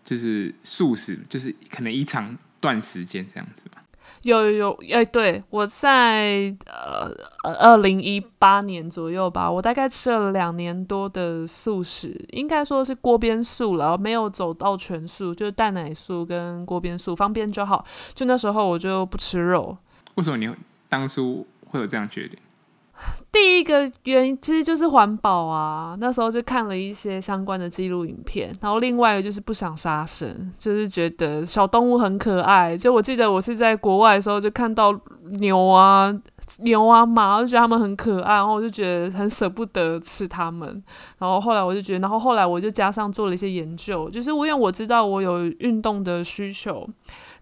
[0.05, 3.83] 就是素食，就是可能一长段时间这样子吗？
[4.27, 17.85] 有有有，哎，对，我在呃二零一八年左右吧，我大概吃了两年多的素食，应该说是锅边素然后，没有走到全素，就是蛋奶素跟锅边素，方便就好。
[18.15, 19.79] 就那时候我就不吃肉。
[20.17, 20.53] 为什么你
[20.89, 22.39] 当初会有这样决定？
[23.31, 32.77] 第一个原因其实就是环保啊，那时候就看了一些相关的纪录影片，然后另外一个就是不想杀生，就是觉得小动物很可爱。
[32.77, 34.99] 就我记得我是在国外的时候就看到
[35.39, 36.11] 牛啊、
[36.61, 40.83] 牛啊、马，我就觉得它们很可爱，然后我就觉得很舍不得吃它们。
[41.19, 46.89] 然后后来我就觉得，然后后来我就加上做了一些研究，就是因为我知道我有运动的需求。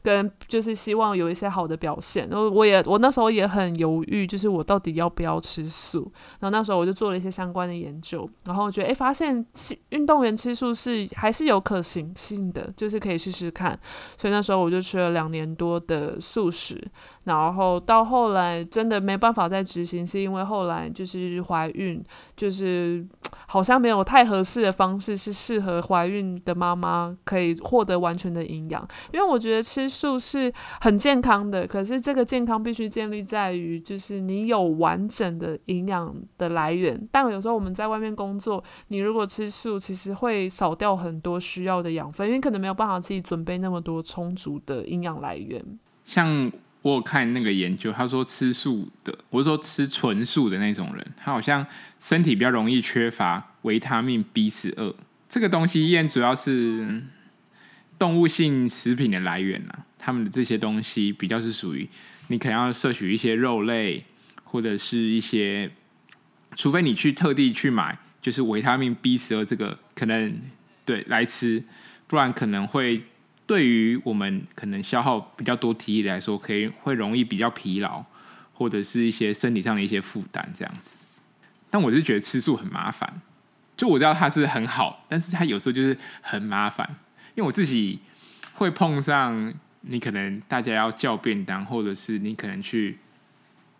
[0.04, 6.12] 跟就是希望有一些好的表现，然后我也我那时候也很犹豫，就是我到底要不要吃素。
[6.38, 9.44] 然后那时候我就做了一些相关的研究，然后我觉得诶，发现
[9.88, 13.78] 运动员吃素是还是有可行性的，就是可以试试看。
[14.18, 16.86] 所以那时候我就吃了两年多的素食，
[17.24, 22.02] 然后到后来真的没办法再执行，是因为后来就是怀孕，
[22.36, 23.06] 就是。
[23.46, 37.00] 好像没有太合适的方式是适合怀孕的妈妈可以获得完全的营养，因为我觉得吃素是很健康的，可是这个健康必须建立在于就是你有完整的营养的来源。
[37.12, 45.62] 但有时候我们在外面工作，你如果吃素，其实会少掉很多需要的养分，因为可能没有办法自己准备那么多充足的营养来源。
[46.04, 46.50] 像。
[46.84, 51.66] 我有看那个研究，他说吃素的，我是说吃纯素的那种人，他好像
[51.98, 54.94] 身体比较容易缺乏维他命 B 十二
[55.26, 57.02] 这个东西，因主要是
[57.98, 61.88] 动物性食品的来源啊，他们的这些东西比较是属于
[62.28, 64.04] 你可能要摄取一些肉类，
[64.44, 65.70] 或者是一些，
[66.54, 70.38] 除非你去特地去买，就是维他命 B 十二这个可能
[70.84, 71.64] 对来吃，
[72.06, 73.04] 不然可能会。
[73.46, 78.02] 对于我们可能消耗比较多体力来说，可以会容易比较疲劳，
[78.54, 80.96] 或者是一些身体上的一些负担这样子。
[81.68, 83.20] 但我是觉得吃素很麻烦，
[83.76, 86.88] 就我知道它是很好，但是它有时候就是很麻烦，
[87.34, 88.00] 因为我自己
[88.54, 89.52] 会碰上
[89.82, 92.98] 你可能大家要叫便当，或者是你可能去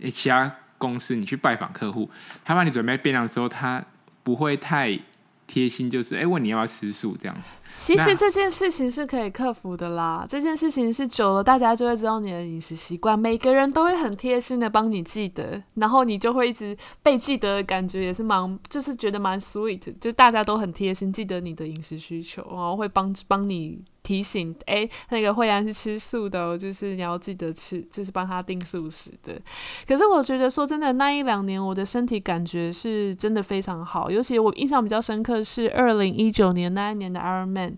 [0.01, 2.11] 诶其他公司你去拜访客户，
[2.45, 3.83] 他帮你准备便当的时候，他
[4.23, 5.01] 不会太。
[5.47, 7.53] 贴心就是哎，问你要不要吃素这样子。
[7.69, 10.27] 其实这件事情是可以克服的啦。
[10.29, 13.19] 这件事情是久了，大家就会知道你的饮食习惯。
[13.19, 19.95] 每个人都会很贴心的帮你记得，然后你就会一直被记得的感觉也是蛮，就是觉得蛮 sweet。
[20.01, 23.85] 就大家都很贴心，记得你的饮食需求，然后会帮帮你。
[24.05, 29.41] 提醒哎，那个惠安是吃素的哦，就是你要记得吃，就是帮他订素食的。
[29.89, 37.75] 可是我觉得说真的，那一两年我的身体感觉是真的非常好，尤其我印象比较深刻是二零一九年那一年的 Ironman。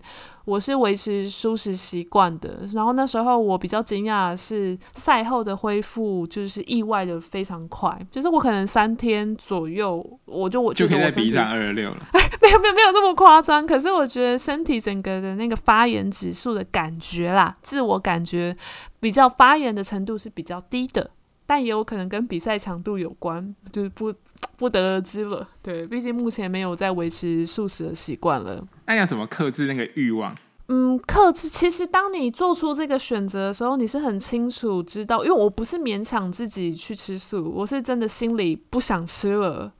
[0.47, 11.97] 我是维持舒适习惯的，然后那时候我比较惊讶的是赛后的恢复就是意外的非常快，就是我可能三天左右我就我就可以在比上二十六了，
[12.41, 18.55] 没有没有没有这么夸张，可是我觉得身体整个的那个发炎指数的感觉啦，自我感觉
[19.01, 21.11] 比较发炎的程度是比较低的，
[21.47, 24.13] 但也有可能跟比赛强度有关，就是不
[24.57, 25.47] 不得而知了。
[25.63, 28.63] 对，毕竟目前没有在维持素食的习惯了。
[28.85, 30.35] 那要怎么克制那个欲望？
[30.67, 31.47] 嗯，克制。
[31.47, 39.71] 其实当你做出这个选择的时候，你是很清楚知道，因为我不是勉强自己去吃素，我是真的心里不想吃了，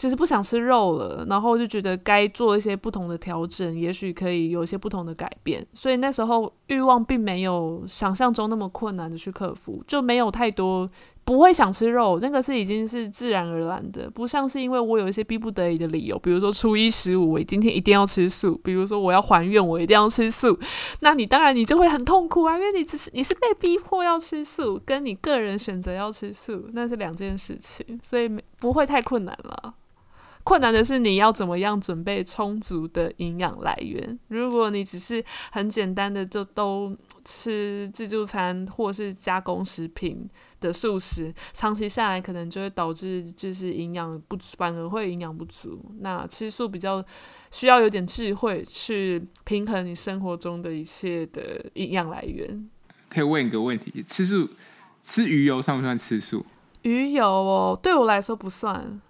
[0.00, 5.64] 就是不想吃肉了，然后就觉得该做一些不同的调整，也许可以有一些不同的改变。
[5.74, 10.88] 所以那时候欲望并没有想象中那么困难的去克服，就没有太多。
[11.22, 20.58] 不会想吃肉，那个是已经是自然而然的，不像是因为我有一些逼不得已的理由，比如说初一十五我今天一定要吃素，比如说我要还愿我一定要吃素，
[21.00, 29.74] 那你当然你就会很痛苦啊，因为你只是你是被逼迫要吃素，跟你个人选择要吃素那是两件事情，所以不会太困难了。
[30.50, 34.18] 困难的是你要怎么样准备充足的营养来源。
[34.26, 36.92] 如果你只是很简单的就都
[37.24, 40.28] 吃自助餐或是加工食品
[40.60, 45.80] 的素食，长期下来可能就会导致就是营养不足，反而会营养不足。
[46.00, 47.00] 那吃素比较
[47.52, 52.68] 需要有点智慧去平衡你生活中的一切的营养来源。
[53.08, 54.48] 可以问一个问题：吃素
[55.00, 56.44] 吃鱼油算不算吃素？
[56.82, 59.00] 鱼油哦，对我来说不算。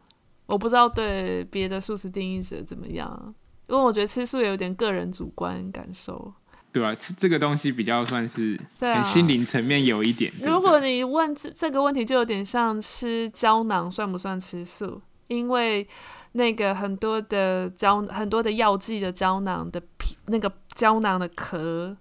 [0.51, 3.35] 我不知道对别的素食定义者怎么样，
[3.69, 6.33] 因为我觉得吃素也有点个人主观感受。
[6.73, 10.33] 对啊，吃这个东西比较算是很心灵层面有一点。
[10.43, 15.01] 如果你问这这个问题，就有点像吃胶囊算不算吃素？
[15.27, 15.87] 因为
[16.33, 21.97] 那个很多的胶很多的药剂的胶囊的皮，那个胶囊的壳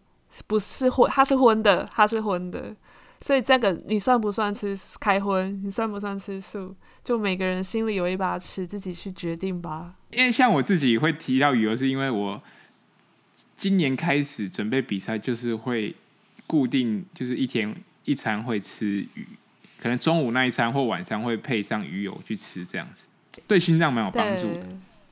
[0.45, 2.75] 不是混，它是荤的，它是荤的。
[3.21, 5.61] 所以这个你算不算吃开荤？
[5.63, 6.73] 你算不算吃素？
[7.03, 9.95] 就每个人心里有一把尺，自己去决定吧。
[10.11, 12.41] 因为像我自己会提到鱼油，是因为我
[13.57, 15.93] 今年开始准备比赛，就是会
[16.47, 19.27] 固定，就是一天一餐会吃鱼，
[19.81, 23.07] 可能中午那一餐或晚餐会配上鱼油去吃，这样子
[23.45, 24.65] 对心脏蛮有帮助的。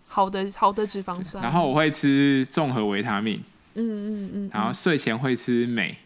[0.08, 1.44] 好的，好的脂肪酸。
[1.44, 3.44] 然后我会吃综合维他命，
[3.74, 5.98] 嗯嗯嗯，然后睡前会吃镁。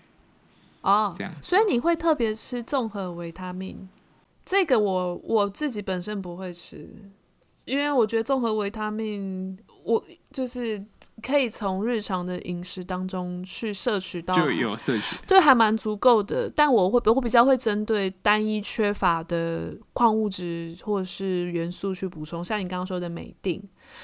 [0.82, 3.88] 哦，这样，所以你会特别吃综合维他命？
[4.44, 6.90] 这个我我自己本身不会吃，
[7.66, 10.84] 因为我觉得综合维他命，我就是
[11.22, 16.50] 可以从日常的饮食当中去摄取到，就有摄取，对，还蛮足够的。
[16.50, 23.62] 但我会我比较会针对单一缺乏的矿物质或者是元素去补充，像你刚刚说的镁靛。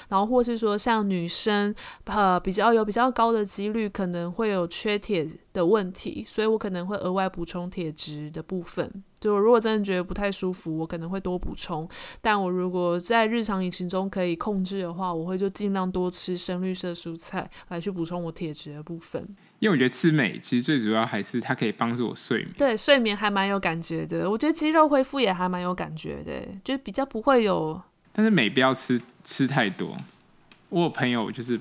[0.10, 1.74] 然后，或是说像女生，
[2.06, 9.04] 呃，比较有比较高的几率可能会有缺铁的问题，所以我可能会额外补充铁质的部分。
[9.20, 11.90] 就如果真的觉得不太舒服，我可能会多补充。
[12.22, 19.28] 但我如果在日常饮食中可以控制的话，我会就尽量多吃深绿色蔬菜来去补充我铁质的部分。
[19.58, 22.54] 因为我觉得吃美其实最主要还是它可以帮助我睡眠。
[22.60, 24.30] 对，睡眠还蛮有感觉的。
[24.30, 27.82] 我觉得肌肉恢复也还蛮有感觉的，就比较不会有。
[28.18, 29.96] 但是美不要吃吃太多。
[30.70, 31.60] 我有朋友就是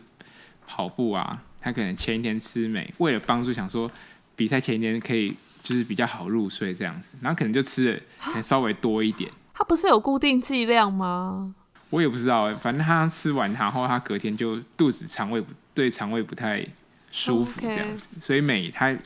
[0.67, 3.91] 跑步啊，他可能前一天吃美，为了帮助想说
[4.35, 9.31] 比赛前一天可以就是比较好入睡这样子，然后可能就吃的 可能稍微多一点。
[9.53, 11.55] 他不是有固定剂量吗？
[11.91, 16.67] 我也不知道哎，反正他吃完然后他隔天就肚子肠胃不对，肠胃不太
[17.11, 18.97] 舒服这样子.所以镁他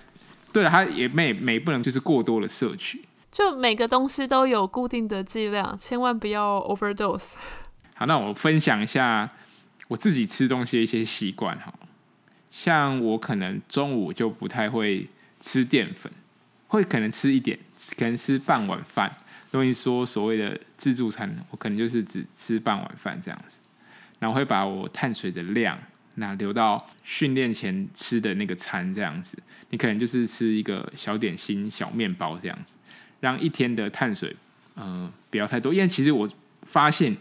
[0.52, 3.04] 对了，他也镁镁不能就是过多的摄取。
[3.30, 7.32] 就每个东西都有固定的剂量，千万不要 overdose。
[7.94, 9.28] 好，那我分享一下
[9.88, 11.72] 我自己吃东西的一些习惯哈。
[12.50, 15.08] 像我可能中午就不太会
[15.38, 16.10] 吃淀粉，
[16.66, 17.58] 会可能吃一点，
[17.96, 19.16] 可能吃半碗饭。
[19.52, 23.60] 容易说所谓的自助餐，我可能就是只吃半碗饭这样子。
[24.18, 25.78] 然后会把我碳水的量
[26.16, 29.42] 那留到训练前吃的那个餐这样子。
[29.70, 32.76] 你可能就是吃一个小点心、小面包这样子。
[33.20, 34.34] 让一天的碳水，
[34.76, 36.28] 嗯、呃，不要太多，因为其实我
[36.62, 37.16] 发现，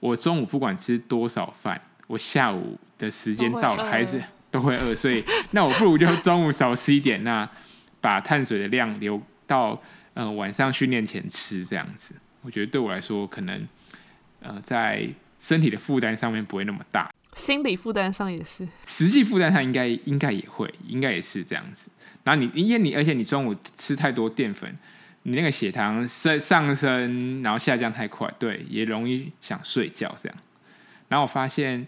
[0.00, 7.48] 我中午不管吃多少饭，我下午的时间到了还是 都会饿，所以那我不如就中午少吃一点，那
[8.00, 9.80] 把碳水的量留到
[10.14, 13.68] 嗯、呃、晚上训练前吃，这样子，我觉得对我来说可能，
[14.40, 15.06] 呃，在
[15.38, 21.90] 身体的负担上面不会那么大，心理负担上也是，实际负担上应该应该也会，应该也是这样子。
[22.24, 24.74] 然后你因为你而且你中午吃太多淀粉。
[25.24, 30.38] 你那个血糖升上升，然后下降太快，对，也容易想睡觉这样。
[31.08, 31.86] 然后我发现，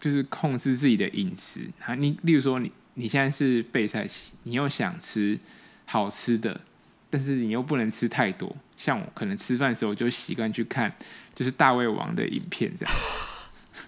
[0.00, 5.38] 就是控制自己的饮食啊，你例如说你你现在是备赛期，你又想吃
[5.86, 6.60] 好吃的，
[7.08, 8.56] 但是你又不能吃太多。
[8.76, 10.92] 像我可能吃饭的时候就习惯去看，
[11.34, 12.94] 就是大胃王的影片这样。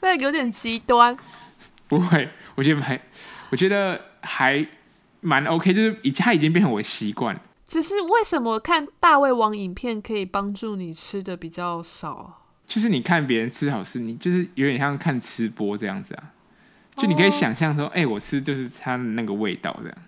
[0.03, 1.17] 那有点极端。
[1.89, 3.01] 不会，我觉得还，
[3.51, 4.65] 我觉得还
[5.21, 7.39] 蛮 OK，就是已它已经变成我的习惯。
[7.67, 12.43] 只是为什么看大胃王影片可以帮助你吃的比较少？
[12.67, 16.33] 就是你看别人吃好吃，你就是有点像看吃播这样子啊。
[16.97, 18.05] 就你可以想象说，哎、oh.
[18.05, 19.99] 欸，我吃就是它的那个味道这样。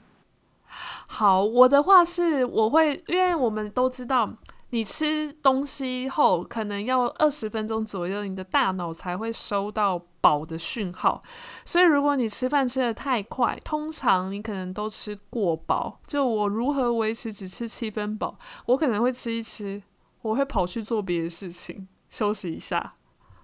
[1.07, 4.32] 好，我的话是我会，因为我们都知道。
[4.70, 9.96] 你吃东西后，可能要二十分钟左右，你的大脑才会收到
[10.26, 11.22] 饱的讯号。
[11.64, 16.00] 所以，如果你吃饭吃的太快，通常你可能都吃过饱。
[16.04, 18.36] 就我如何维持只吃七分饱？
[18.66, 19.80] 我可能会吃一吃，
[20.22, 22.94] 我会跑去做别的事情，休息一下。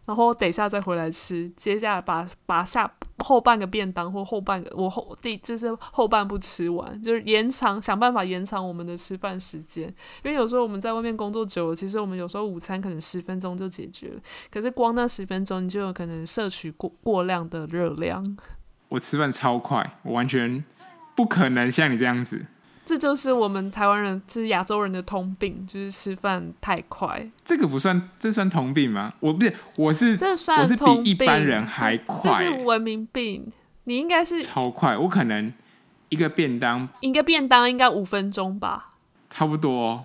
[0.05, 9.87] 然后等一下再回来吃，接下来把把下后半个便当或后半个我后第就是后半部吃完，就是延长想办法延长我们的吃饭时间。
[10.25, 18.37] 因为有时候我们在外面工作久了，其实我们有时候午餐可能十分钟就解决了，可是光那十分钟你就有可能摄取过过量的热量。
[18.89, 20.65] 我吃饭超快，我完全
[21.15, 22.47] 不可能像你这样子。
[22.85, 27.31] 这就是我们台湾人，就是亚洲人的通病，就是吃饭太快。
[27.45, 29.13] 这个不算，这算通病吗？
[29.21, 33.53] 我不是，我是，这算，我是比一般人还快，这是文明病。
[33.85, 35.53] 你应该是超快，我可能
[36.09, 38.91] 一个便当，一个便当应该五分钟吧，
[39.31, 40.05] 差不多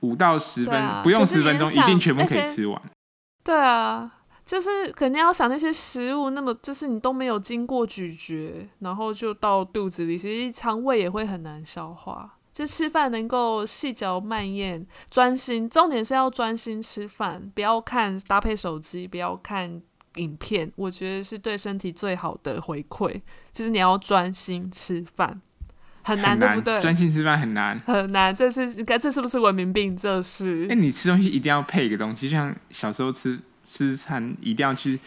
[0.00, 2.82] 五到十分，啊、不用十分钟，一定全部可以吃完。
[3.44, 4.12] 对啊。
[4.46, 12.32] 就是肯定要想那些食物，那么就是你都没有经过咀嚼，然后就到肚子里，其实肠胃也会很难消化。
[12.52, 19.82] 就吃饭能够细嚼慢咽、专心，重点是要专心吃饭，不要看搭配手机，不要看
[20.14, 20.72] 影片。
[20.76, 23.20] 我觉得是对身体最好的回馈，
[23.52, 25.42] 就是你要专心吃饭。
[26.02, 26.80] 很难，对不对？
[26.80, 28.32] 专心吃饭很难，很难。
[28.34, 29.96] 这是，你看，这是不是文明病？
[29.96, 30.64] 这是。
[30.66, 34.98] 哎、欸，你吃东西一定要配一个东西，就像小时候吃吃餐一定要去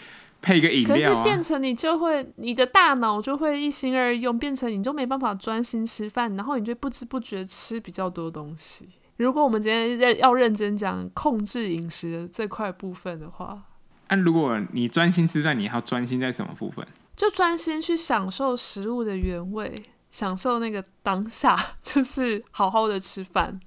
[0.41, 8.87] 配一个饮料、啊、可是变成你就会，你的大脑就会一心二用，变成你就没办法专心吃饭，然后你就不知不觉吃比较多东西。
[9.15, 13.63] 如果我们今天认要认真讲控制饮食的这块部分的话，
[14.09, 16.85] 那、啊、如果你专心吃饭，你要专心在什么部分？
[17.15, 19.73] 就专心去享受食物的原味。
[20.11, 23.59] 享受那个 当下，就是好好的吃饭，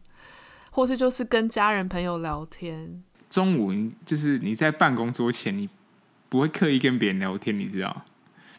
[0.72, 3.04] 或是就是跟家人朋友聊天。
[3.32, 3.72] 中午
[4.04, 5.66] 就是你在办公桌前，你
[6.28, 8.04] 不会刻意跟别人聊天，你知道？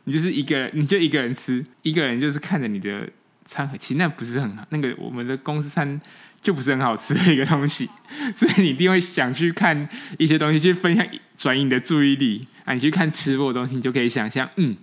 [0.05, 3.07] 你就是一个人，你就一个人吃，一个人就是看着你的
[3.45, 3.77] 餐盒。
[3.77, 6.01] 其实那不是很好，那个我们的公司餐
[6.41, 7.87] 就不是很好吃的一个东西，
[8.35, 11.07] 所以你一定会想去看一些东西，去分享，
[11.37, 12.73] 转移你的注意力啊。
[12.73, 14.75] 你去看吃播的东西，你就可以想象，嗯。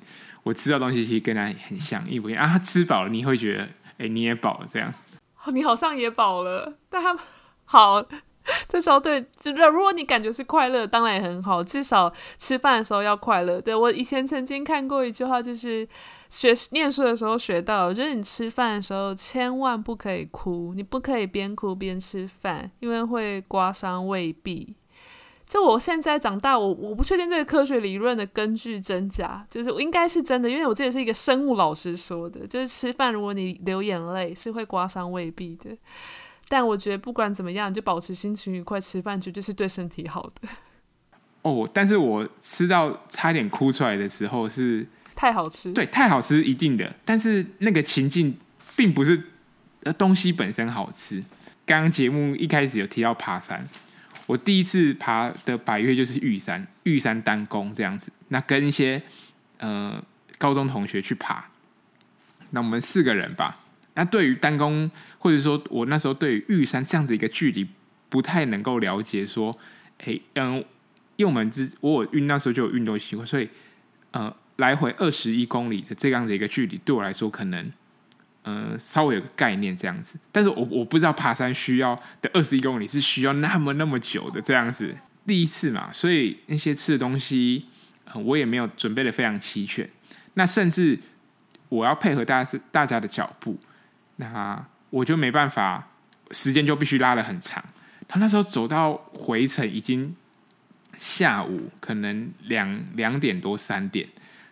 [0.42, 2.48] 我吃到东西其实跟他很像，一模一样啊。
[2.48, 3.68] 他吃饱了，你会觉得，
[3.98, 4.90] 哎、你也饱了这样。
[5.52, 7.14] 你好像也饱了，但他
[7.66, 8.02] 好，
[8.68, 11.62] 这时候对，就是如果你感觉是快乐，当然也很好。
[11.62, 13.60] 至少吃饭的时候要快乐。
[13.60, 15.86] 对，我以前曾经看过一句话，就是
[16.28, 24.74] 学念书的时候学到，我觉得你吃饭的时候千万不可以哭，你不可以边哭边吃饭，因为会刮伤胃壁。
[25.48, 35.76] 就我现在长大，我我不确定这个科学理论的根据真假，就是应该是真的，因为我记得是一个生物老师说的，就是吃饭如果你流眼泪是会刮伤胃壁的。
[36.50, 40.48] 但我觉得不管怎么样，你就保持心情愉快，吃饭绝对是对身体好的。
[41.42, 44.84] 哦，但是我吃到差点哭出来的时候是
[45.14, 48.36] 太好吃，对，太好吃一定的，但是那个情境
[48.74, 49.22] 并不是
[49.84, 51.22] 呃东西本身好吃。
[51.64, 53.64] 刚刚节目一开始有提到爬山。
[54.26, 58.12] 我第一次爬的百岳就是玉山，玉山单攻这样子。
[58.28, 59.00] 那跟一些
[59.58, 60.02] 呃
[60.36, 61.46] 高中同学去爬，
[62.50, 63.58] 那我们四个人吧。
[63.94, 67.66] 那对于单攻，或者说我那时候对于玉山这样子一个距离
[68.08, 69.56] 不太能够了解，说，
[70.04, 70.64] 哎，嗯，
[71.16, 73.48] 因为我们之我有运那时候就有运动习惯，所以
[74.12, 77.72] 呃来回二十一公里的这样的一个距离，对我来说可能。
[78.42, 87.66] 呃，稍微有个概念这样子，但是我我不知道爬山需要的二十一公里是需要那么那么久的这样子，第一次嘛，所以那些吃的东西，
[88.14, 89.86] 我也没有准备的非常齐全。
[90.34, 90.98] 那甚至
[91.68, 93.58] 我要配合大家大家的脚步，
[94.20, 95.88] 那我就没办法，
[96.30, 97.64] 时间就必须拉得很长。
[98.06, 100.14] 他那时候走到回程已经
[100.98, 104.08] 下午可能两两点多三点。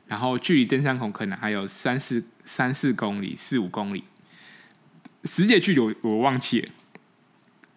[0.06, 4.04] 然后距离登山口可能还有三四三四公里，四五公里，
[5.24, 6.68] 实际距离我我忘记了。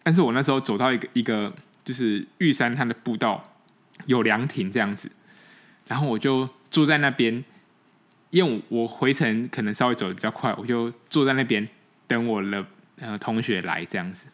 [0.01, 3.53] 但是我那时候走到一个一个就是玉山它的步道
[4.05, 5.11] 有凉亭这样子，
[5.89, 7.43] 然后我就坐在那边，
[8.29, 11.67] 因为我回程可能稍微走的比较快，我就坐在那边
[12.11, 12.65] 等我的
[12.99, 14.27] 呃同学来这样子。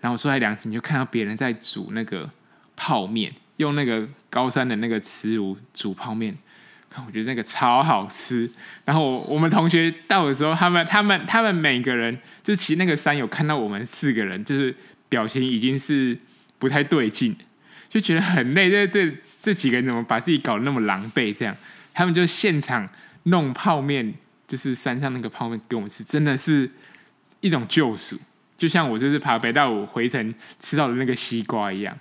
[0.00, 2.30] 然后坐在凉亭就看到别人在煮那个
[2.76, 6.36] 泡面，用那个高山的那个瓷炉煮泡面。
[7.06, 8.50] 我觉得那个超好吃，
[8.86, 14.74] 然后我们同学到的时候，他们、他们、他们每个人，就骑那个山友看到我们四个人，就是
[15.10, 16.16] 表情已经是
[16.58, 17.36] 不太对劲，
[17.90, 18.70] 就觉得很累。
[18.70, 21.36] 这、这、这几个人怎么把自己搞得那么狼狈？
[21.36, 21.54] 这样，
[21.92, 22.88] 他们就现场
[23.24, 24.14] 弄泡面，
[24.48, 26.70] 就是山上那个泡面给我们吃，真的是
[27.46, 28.16] 一种救赎，
[28.58, 31.96] 就像我这次爬北大五回程吃到的那个西瓜一样。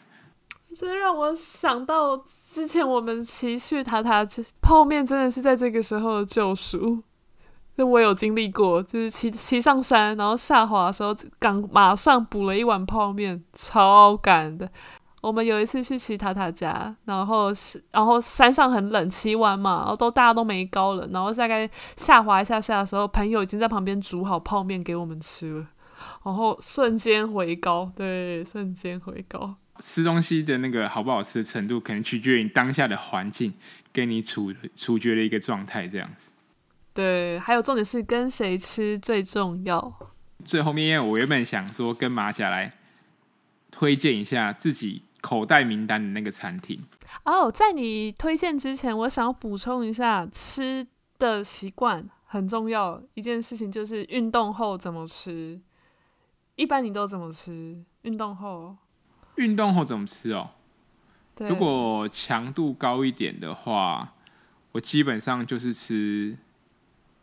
[0.75, 4.27] 这让我想到之前我们骑去塔塔
[4.59, 7.03] 泡面，真的是在这个时候的救赎。
[7.77, 14.69] 就我有经历过，就是骑骑上山，然后下滑的时候，刚马上补了一碗泡面，超赶的。
[15.25, 21.67] 我们有一次去骑塔塔家，然后是然后山上很冷，骑完嘛，然后都大家都没高了，然后大概
[21.97, 25.67] 下滑一下下的时候，朋友已经在旁边煮好泡面给我们吃了，
[26.23, 29.55] 然后瞬间回高，对，瞬间回高。
[29.79, 33.51] 吃东西的那个好不好吃的程度，可能取决于你当下的环境
[33.91, 36.31] 跟你处处决的一个状态，这样子。
[36.93, 39.91] 对，还有重点是跟谁吃最重要。
[40.45, 42.71] 最后面，因为我原本想说跟马甲来
[43.71, 46.79] 推荐一下自己口袋名单的那个餐厅。
[47.23, 50.85] 哦，在你推荐之前，我想要补充一下，吃
[51.17, 55.59] 的习惯很重要一件事情，就是运动后怎么吃。
[56.55, 57.83] 一般你都怎么吃？
[58.03, 58.77] 运动后？
[59.37, 60.51] 运动后怎么吃哦？
[61.39, 64.13] 如果强度高一点的话，
[64.73, 66.37] 我基本上就是吃，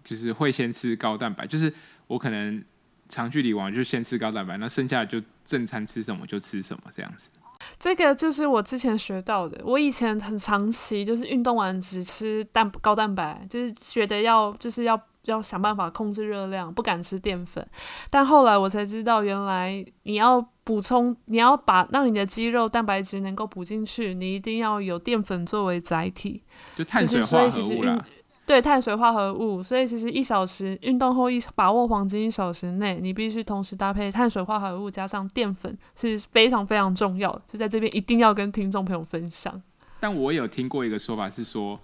[0.03, 1.73] 就是会先吃高蛋白，就是
[2.09, 2.65] 我可能
[3.09, 7.31] 长距离玩就先吃高蛋白，那剩下的就正餐吃什么就吃什么这样子。
[7.79, 9.61] 这个就是我之前学到的。
[9.65, 17.67] 我以前很长期就是运动完只吃蛋高蛋白，就是觉得要就是要要想办法控制热量，不敢吃淀粉。
[18.11, 26.43] 但后来我才知道，原来你要补充，你要把让你的肌肉蛋白质能够补进去，你一定要有淀粉作为载体，
[26.77, 28.05] 就碳水化合物啦。
[28.53, 37.41] 对碳水化合物，所以其实一小时运动后一把握黄金一小时内，你必须同时搭配碳水化合物加上淀粉，是非常非常重要的。
[37.51, 39.63] 就在这边一定要跟听众朋友分享。
[39.99, 41.81] 但我有听过一个说法是说，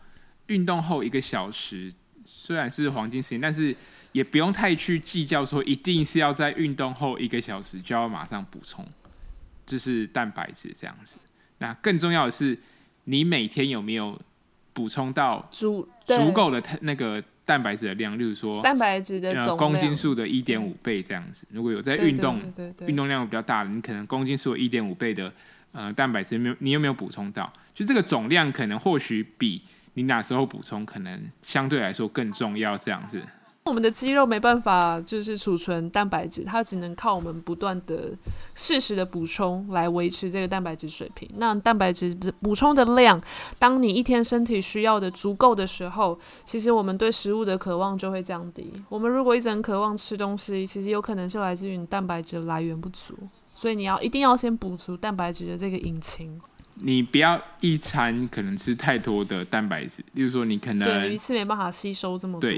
[0.48, 1.90] 运动后一个小时
[2.26, 3.74] 虽然是黄金时间，但是
[4.12, 8.84] 也不用太去计较说一定是要在运动后一个小时就要马上补充，
[9.64, 11.18] 就是蛋白质这样子。
[11.60, 12.58] 那更重要的是，
[13.04, 14.20] 你每天有没有？
[14.78, 21.48] 补充到足足够的那个蛋白质的量，例如说蛋白质的总公斤数的一点五倍这样子。
[21.50, 22.40] 如果有在运动，
[22.86, 25.32] 运动量比较大的，你可能公斤数一点五倍的
[25.72, 27.52] 呃蛋白质没有，你有没有补充到？
[27.74, 29.60] 就这个总量可能或许比
[29.94, 33.20] 你哪时候补充可能相对来说更重要这样子。
[33.68, 38.10] 我们的肌肉没办法就是储存蛋白质，它只能靠我们不断的
[38.54, 41.28] 适时的补充来维持这个蛋白质水平。
[41.36, 43.20] 那蛋白质补充的量，
[43.58, 48.72] 当你一天身体需要的足够的时候，其实我们对食物的渴望就会降低。
[48.88, 53.14] 我们如果一直很渴望吃东西，其实有可能是来自于你蛋白质来源不足，
[53.54, 56.40] 所以你要一定要先补足蛋白质的这个引擎。
[56.80, 62.50] 你不要一餐可能吃太多的蛋白质，例如说你可能一次没办法吸收这么多。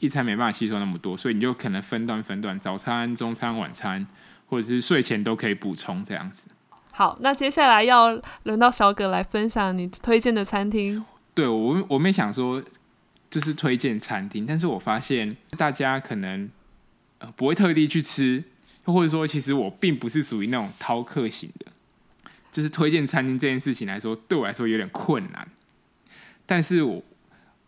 [0.00, 4.06] 一餐没办法吸收那么多，所以你就可能分段分段，早餐、中餐、晚餐，
[4.46, 6.50] 或者是睡前都可以补充这样子。
[6.90, 11.04] 好，那接下来要轮到小葛来分享你推荐的餐厅。
[11.34, 12.62] 对，我我没想说
[13.28, 16.50] 就是推荐餐厅，但是我发现大家可能
[17.18, 18.42] 呃不会特地去吃，
[18.84, 21.66] 或者说其实我并不是属于那种饕客型的，
[22.50, 25.46] 就是推荐餐厅这件事情来说，对我来说有点困难。
[26.46, 27.02] 但是我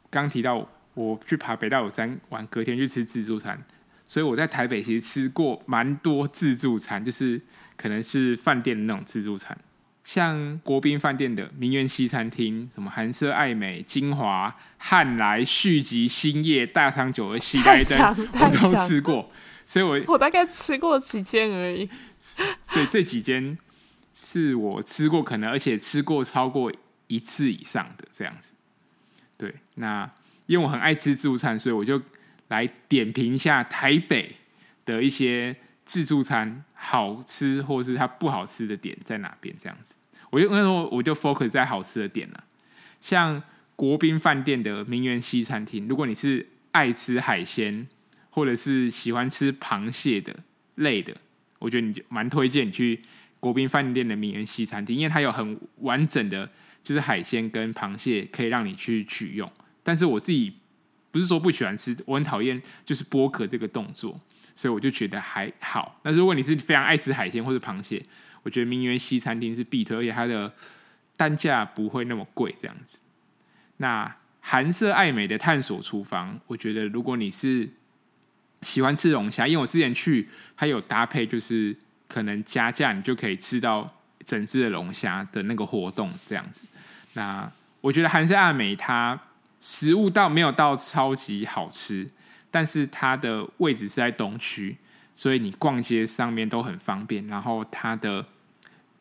[0.09, 0.67] 刚提到。
[0.95, 3.59] 我去爬北大武山玩，隔天去吃自助餐，
[4.05, 7.41] 所以我在台北其实吃过蛮多自助餐，就是
[7.77, 9.57] 可能是饭店的那种自助餐，
[10.05, 19.31] 像国宾饭店的名媛西餐厅，什么韩舍、爱美、金华、汉来、续集、兴业、大昌九和西来珍，我都吃过，
[19.65, 21.89] 所以我我大概吃过几间而已，
[22.19, 23.57] 所以这几间
[24.13, 26.71] 是我吃过可能而且吃过超过
[27.07, 28.53] 一次以上的这样子，
[29.39, 30.11] 对，那。
[30.47, 32.01] 因为我很爱吃自助餐，所以我就
[32.49, 34.37] 来点评一下台北
[34.85, 39.55] 的一些自助餐好吃或是它不好吃的点在哪边。
[39.59, 39.97] 这样子，
[40.31, 42.45] 我就那时候我就 focus 在好吃的点了。
[43.01, 43.43] 像
[43.75, 47.87] 国宾饭店的名媛西餐厅，如果你是爱吃海鲜
[48.31, 50.35] 或者是喜欢吃螃蟹的
[50.77, 51.17] 类的，
[51.59, 53.01] 我觉得你就蛮推荐你去
[53.41, 56.49] 国宾饭店的名媛西餐厅，因为它有很完整的，
[56.83, 59.49] 就是海鲜跟螃蟹可以让你去取用。
[59.83, 60.55] 但是我自己
[61.11, 64.19] 不是说不喜欢吃，我很讨厌就是剥壳这个动作，
[64.55, 65.99] 所以我就觉得还好。
[66.05, 68.03] 那如果你是非常爱吃海鲜或者螃蟹，
[68.45, 70.55] 我觉得名媛西餐厅是必推，而且它的
[71.17, 73.01] 单价不会那么贵，这样子。
[73.77, 77.69] 那韩式爱美的探索厨房，我觉得如果你是
[78.63, 81.77] 喜欢吃龙虾，因为我之前去，它有搭配，就是
[82.09, 86.65] 可能加价你就可以吃到整只的龙虾的那个活动，这样子。
[87.13, 87.53] 那
[87.83, 89.21] 我觉得韩式爱美它。
[89.65, 92.11] 食物倒没有到超级好吃，
[92.51, 94.77] 但是它的位置是在东区，
[95.15, 97.25] 所以你逛街上面都很方便。
[97.29, 98.27] 然后它的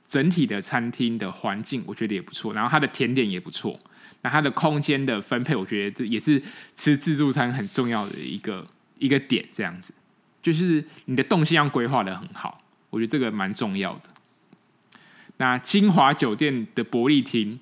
[0.08, 2.54] 整体的餐厅的环境，我觉得也不错。
[2.54, 3.80] 然后它的甜点也不错。
[4.22, 6.40] 那它的空间的分配，我觉得这也是
[6.76, 8.68] 吃自助餐很重要的一个
[9.00, 9.44] 一个点。
[9.52, 9.96] 这样子，
[10.44, 14.02] 就是你的动线要规划得很好，我觉得这个蛮重要的。
[15.38, 17.60] 那金华酒店的伯利厅。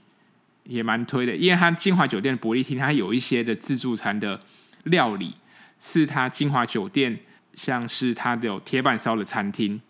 [0.70, 4.40] 也蛮推的，因为它金华酒店的伯利厅，它有一些的自助餐的
[4.84, 5.36] 料理，
[5.80, 7.22] 是它金华酒店
[7.56, 9.82] 像是它的有铁板烧的餐厅，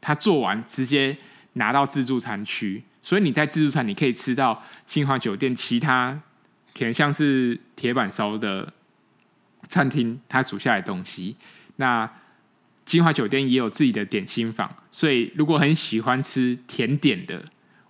[0.00, 1.18] 它做完直接
[1.54, 6.22] 拿到自助餐区，所以你在自助餐你可以吃到金华酒店其他
[6.72, 8.72] 可能像是铁板烧的
[9.66, 11.34] 餐厅它煮下来的东西。
[11.76, 12.08] 那
[12.84, 17.44] 金华酒店也有自己的点心房，所以如果很喜欢吃甜点的。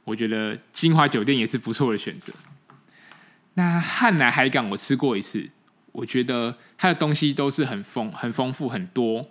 [0.09, 2.33] 我觉得金华酒店也是不错的选择。
[3.55, 5.51] 那汉南海港我吃过一次，
[5.93, 9.29] 我觉得它的东西都是很丰、很丰富、很多。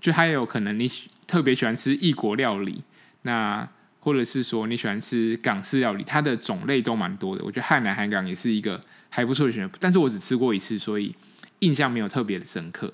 [0.00, 0.90] 就还有可能你
[1.26, 2.82] 特别喜欢吃异国料理，
[3.22, 3.68] 那
[4.00, 7.44] 或者是说你喜欢吃港式料理，它的种类都蛮多的。
[7.44, 11.14] 我觉得汉南海港也是一个还不错的选择，但是我只吃过一次，所以
[11.60, 12.92] 印象没有特别的深刻。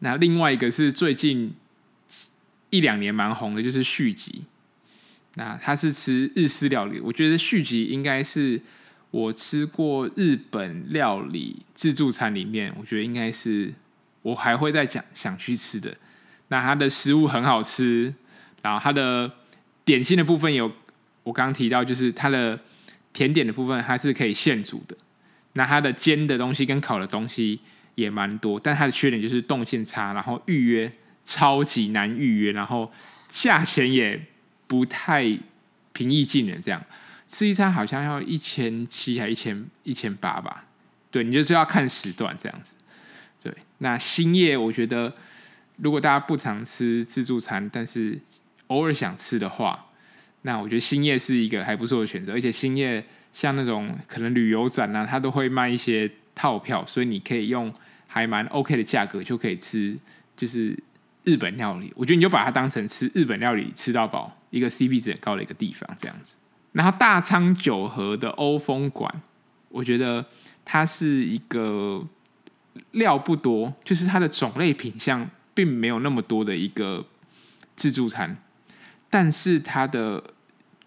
[0.00, 1.54] 那另外一个是最近
[2.70, 4.44] 一两年蛮红的，就是续集。
[5.34, 8.60] 那他是吃日式料理，我觉得续集应该是
[9.10, 13.72] 我吃过日本料理自助餐里面，我觉得应该是
[14.22, 15.96] 我还会再讲想去吃的。
[16.48, 18.14] 那它的食物很好吃，
[18.60, 19.36] 然后它的
[19.84, 20.70] 点心的部分有
[21.22, 22.60] 我刚刚提到，就是它的
[23.14, 24.96] 甜点的部分它是可以现煮的。
[25.54, 27.60] 那它的煎的东西跟烤的东西
[27.94, 30.92] 也蛮多，但它的缺点就是动线差，然后预约
[31.24, 32.92] 超级难预约，然后
[33.28, 34.26] 价钱也
[34.72, 35.38] 不太
[35.92, 36.58] 平易近人。
[36.62, 36.82] 这样
[37.26, 40.64] 吃一餐好像要一千七还一千一千八吧？
[41.10, 42.72] 对，你就是要看时段这样子。
[43.42, 45.12] 对，那欣叶我觉得。
[45.78, 48.20] 如果大家不常吃自助餐，但是
[48.68, 49.86] 偶尔想吃的话，
[50.42, 52.34] 那我觉得欣叶是一个还不错的选择。
[52.34, 57.72] 而且欣叶像那种可能旅游展啊，它都会卖一些套票，所以你可以用
[58.06, 59.98] 还蛮 OK 的价格就可以吃，
[60.36, 60.78] 就是
[61.24, 61.92] 日本料理。
[61.96, 66.36] 我觉得你就把它当成吃日本料理吃到饱，一个 CP 值很高的一个地方这样子。
[66.72, 69.22] 然后大仓九和的欧风馆，
[69.68, 70.24] 我觉得
[70.64, 72.06] 它是一个
[72.92, 75.30] 料不多，就是它的种类品相。
[75.54, 77.04] 并没有那么多的一个
[77.76, 78.38] 自助餐，
[79.10, 80.24] 但是它的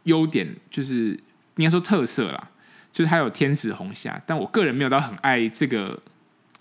[0.05, 1.09] 优点就是
[1.57, 2.49] 应该说特色啦，
[2.91, 6.01] 就是它有天使红虾，但我个人没有到很爱这个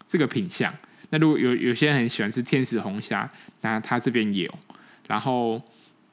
[0.07, 0.71] 这个品相。
[1.09, 3.27] 那如果有有些人很喜欢吃天使红虾，
[3.65, 4.53] 那他这边有。
[5.09, 5.59] 然后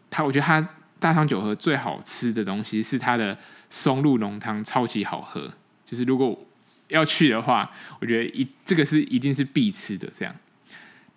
[0.10, 0.66] 他我觉得他
[0.99, 3.38] 大汤酒和最好吃的东西是他的
[3.70, 5.52] 松露浓汤，超级好喝。
[5.86, 6.47] 就是如果
[6.88, 10.34] 要去的话，我觉得一这个是一定是必吃的这样。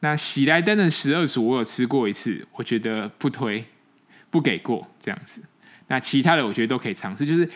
[0.01, 3.64] 那喜来登的十二组我有吃过一次，我觉得不推，
[4.30, 5.43] 不给过这样子。
[5.89, 7.49] 那其他的我觉得都可以尝试，就是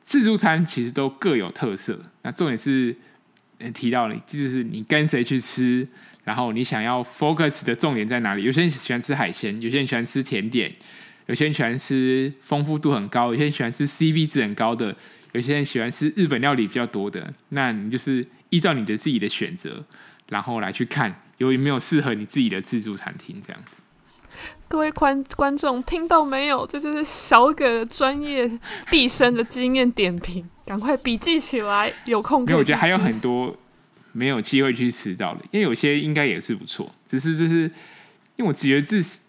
[0.00, 2.00] 自助餐其实都各有特色。
[2.22, 2.96] 那重点是
[3.72, 5.86] 提到了，就是你跟谁去吃，
[6.24, 8.42] 然后你想要 focus 的重点在哪里？
[8.42, 10.72] 有些人喜欢吃海鲜，有些人喜欢吃甜点，
[11.26, 14.96] 有些人喜欢吃丰富度很高，有些人喜欢吃 CP 值很高的，
[15.32, 17.32] 有些人喜欢吃日本料理比较多的。
[17.50, 19.84] 那你就是依照你的自己的选择，
[20.28, 21.22] 然后来去看。
[21.38, 23.82] 有没有适合你自己的自助餐厅这样子？
[24.68, 26.64] 各位观观众听到没有？
[26.68, 28.48] 这就是小葛专业
[28.88, 32.42] 毕生的经验点评，赶快笔记起来，有空。
[32.42, 33.56] 因为我觉得还有很多
[34.12, 36.94] 没有机会去吃到的，因为有些应该也是不错。
[37.04, 37.62] 只是就是
[38.36, 39.20] 因为我觉得自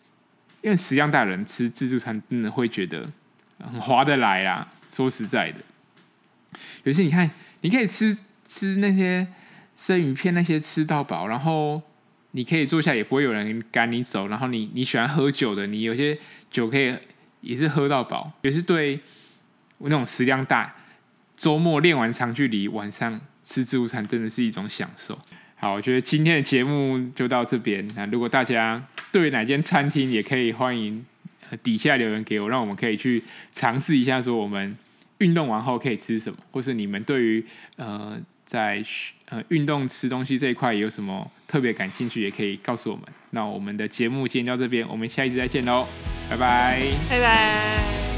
[0.61, 3.05] 因为食量大人吃自助餐真的会觉得
[3.59, 4.67] 很划得来啦。
[4.89, 5.59] 说实在的，
[6.83, 7.29] 有些你看，
[7.61, 8.17] 你可以吃
[8.47, 9.27] 吃那些
[9.75, 11.81] 生鱼片，那些吃到饱，然后。
[12.35, 14.27] 你可以坐下，也不会有人赶你走。
[14.27, 16.17] 然后你你喜欢喝酒的，你有些
[16.49, 16.91] 酒可以
[17.41, 18.99] 也是喝到饱，也是对
[19.77, 20.73] 我那种食量大，
[21.37, 25.17] 周末练完长距离，晚上吃自助餐真的是一种享受。
[25.55, 27.87] 好，我觉得今天的节目就到这边。
[27.95, 31.05] 那如果大家对哪间餐厅，也可以欢迎
[31.61, 34.77] 底下留言给我，让我们可以去尝试一下，说我们
[35.19, 37.45] 运动完后可以吃什么，或是你们对于
[37.77, 38.19] 呃。
[38.45, 38.83] 在
[39.29, 43.05] 呃运动吃东西这一块有什么特别感兴趣，也可以告诉我们。
[43.29, 45.87] 那我们的节目今天到这边，我们下一次再见喽，
[46.29, 48.12] 拜拜，拜拜。